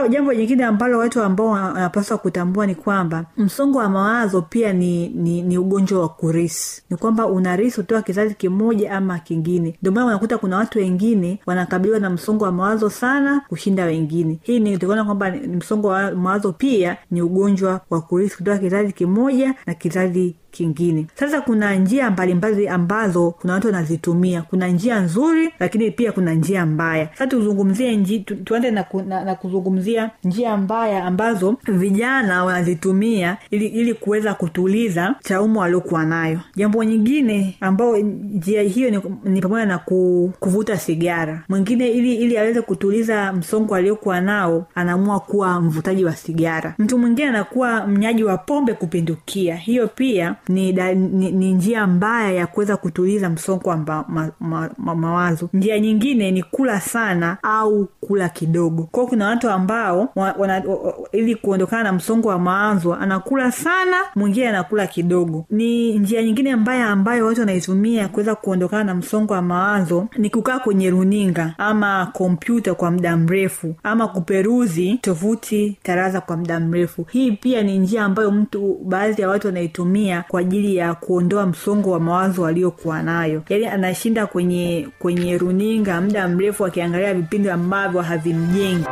Jambo 0.09 0.33
jingine 0.33 0.63
ambalo 0.65 0.99
watu 0.99 1.21
ambao 1.21 1.47
wanapaswa 1.47 2.17
kutambua 2.17 2.67
ni 2.67 2.75
kwamba 2.75 3.25
msongo 3.37 3.77
wa 3.77 3.89
mawazo 3.89 4.41
pia 4.41 4.73
ni, 4.73 5.09
ni, 5.09 5.41
ni 5.41 5.57
ugonjwa 5.57 6.01
wa 6.01 6.09
kurisi 6.09 6.83
ni 6.89 6.97
kwamba 6.97 7.25
unarisi 7.27 7.75
kutoka 7.81 8.01
kizazi 8.01 8.35
kimoja 8.35 8.91
ama 8.91 9.19
kingine. 9.19 9.75
Ndio 9.81 10.05
unakuta 10.05 10.37
kuna 10.37 10.57
watu 10.57 10.79
wengine 10.79 11.39
wanakabiliwa 11.45 11.99
na 11.99 12.09
msongo 12.09 12.45
wa 12.45 12.51
mawazo 12.51 12.89
sana 12.89 13.41
kushinda 13.49 13.85
wengine. 13.85 14.39
Hii 14.41 14.59
ni 14.59 14.73
kutokana 14.73 15.03
kwamba 15.05 15.31
msongo 15.31 15.87
wa 15.87 16.11
mawazo 16.11 16.51
pia 16.53 16.97
ni 17.11 17.21
ugonjwa 17.21 17.81
wa 17.89 18.01
kurisi 18.01 18.37
kutoka 18.37 18.57
kizazi 18.59 18.93
kimoja 18.93 19.55
na 19.65 19.73
kizazi 19.73 20.35
kingine. 20.51 21.07
Sasa 21.15 21.41
kuna 21.41 21.75
njia 21.75 22.11
mbalimbali 22.11 22.67
ambazo 22.67 23.31
kuna 23.31 23.53
watu 23.53 23.67
wanazitumia. 23.67 24.41
Kuna 24.41 24.67
njia 24.67 24.99
nzuri 24.99 25.49
lakini 25.59 25.91
pia 25.91 26.11
kuna 26.11 26.33
njia 26.33 26.65
mbaya. 26.65 27.07
Sasa 27.11 27.27
tuzungumzie 27.27 27.95
nji, 27.95 28.19
tu, 28.19 28.35
tuende 28.35 28.71
na, 28.71 28.85
na, 29.07 29.23
na 29.25 29.35
kuzungumzia 29.35 30.09
njia 30.23 30.57
mbaya 30.57 31.05
ambazo 31.05 31.55
vijana 31.67 32.43
wanazitumia 32.43 33.37
ili, 33.51 33.65
ili 33.67 33.93
kuweza 33.93 34.33
kutuliza 34.33 35.15
traumu 35.23 35.59
waliokuwa 35.59 36.05
nayo. 36.05 36.39
Jambo 36.55 36.83
nyingine 36.83 37.57
ambao 37.61 37.97
njia 37.97 38.61
hiyo 38.61 38.89
ni, 38.89 38.99
ni 39.23 39.41
pamoja 39.41 39.65
na 39.65 39.77
ku, 39.77 40.31
kuvuta 40.39 40.77
sigara. 40.77 41.43
Mwingine 41.49 41.87
ili 41.89 42.15
ili 42.15 42.37
aweze 42.37 42.61
kutuliza 42.61 43.33
msongo 43.33 43.75
aliokuwa 43.75 44.21
nao 44.21 44.65
anaamua 44.75 45.19
kuwa 45.19 45.61
mvutaji 45.61 46.05
wa 46.05 46.15
sigara. 46.15 46.75
Mtu 46.77 46.97
mwingine 46.97 47.27
anakuwa 47.27 47.87
mnyaji 47.87 48.23
wa 48.23 48.37
pombe 48.37 48.73
kupindukia. 48.73 49.55
Hiyo 49.55 49.87
pia 49.87 50.35
ni, 50.49 50.73
da, 50.73 50.93
ni, 50.93 51.31
ni 51.31 51.51
njia 51.53 51.87
mbaya 51.87 52.31
ya 52.31 52.47
kuweza 52.47 52.77
kutuliza 52.77 53.29
msongo 53.29 53.69
wa 53.69 53.77
ma, 53.77 54.05
ma, 54.07 54.31
ma, 54.39 54.69
ma, 54.77 54.95
mawazo. 54.95 55.49
Njia 55.53 55.79
nyingine 55.79 56.31
ni 56.31 56.43
kula 56.43 56.79
sana 56.81 57.37
au 57.43 57.87
kula 58.01 58.29
kidogo. 58.29 58.83
Kwao 58.91 59.07
kuna 59.07 59.27
watu 59.27 59.49
ambao 59.49 60.09
wana, 60.15 60.35
wana, 60.37 60.63
ili 61.11 61.35
kuondokana 61.35 61.83
na 61.83 61.93
msongo 61.93 62.27
wa 62.29 62.39
mawazo 62.39 62.93
anakula 62.93 63.51
sana 63.51 63.95
mwingine 64.15 64.49
anakula 64.49 64.87
kidogo. 64.87 65.45
Ni 65.49 65.99
njia 65.99 66.23
nyingine 66.23 66.55
mbaya 66.55 66.87
ambayo 66.89 67.25
watu 67.25 67.39
wanaitumia 67.39 68.07
kuweza 68.07 68.35
kuondokana 68.35 68.83
na 68.83 68.95
msongo 68.95 69.33
wa 69.33 69.41
mawazo 69.41 70.07
ni 70.17 70.29
kukaa 70.29 70.59
kwenye 70.59 70.89
runinga 70.89 71.53
ama 71.57 72.05
kompyuta 72.13 72.73
kwa 72.73 72.91
muda 72.91 73.17
mrefu 73.17 73.75
ama 73.83 74.07
kuperuzi 74.07 74.97
tovuti 75.01 75.77
taraza 75.83 76.21
kwa 76.21 76.37
muda 76.37 76.59
mrefu. 76.59 77.05
Hii 77.11 77.31
pia 77.31 77.63
ni 77.63 77.77
njia 77.79 78.03
ambayo 78.05 78.31
mtu 78.31 78.77
baadhi 78.85 79.21
ya 79.21 79.29
watu 79.29 79.47
wanaitumia 79.47 80.23
kwa 80.27 80.38
ajili 80.39 80.75
ya 80.75 80.93
kuondoa 80.93 81.45
msongo 81.45 81.91
wa 81.91 81.99
mawazo 81.99 82.45
aliyokuwa 82.45 83.03
nayo. 83.03 83.43
Yaani 83.49 83.65
anashinda 83.65 84.27
kwenye 84.27 84.87
kwenye 84.99 85.37
runinga 85.37 86.01
muda 86.01 86.27
mrefu 86.27 86.65
akiangalia 86.65 87.13
vipindi 87.13 87.49
ambavyo 87.49 88.01
havimjengi 88.01 88.85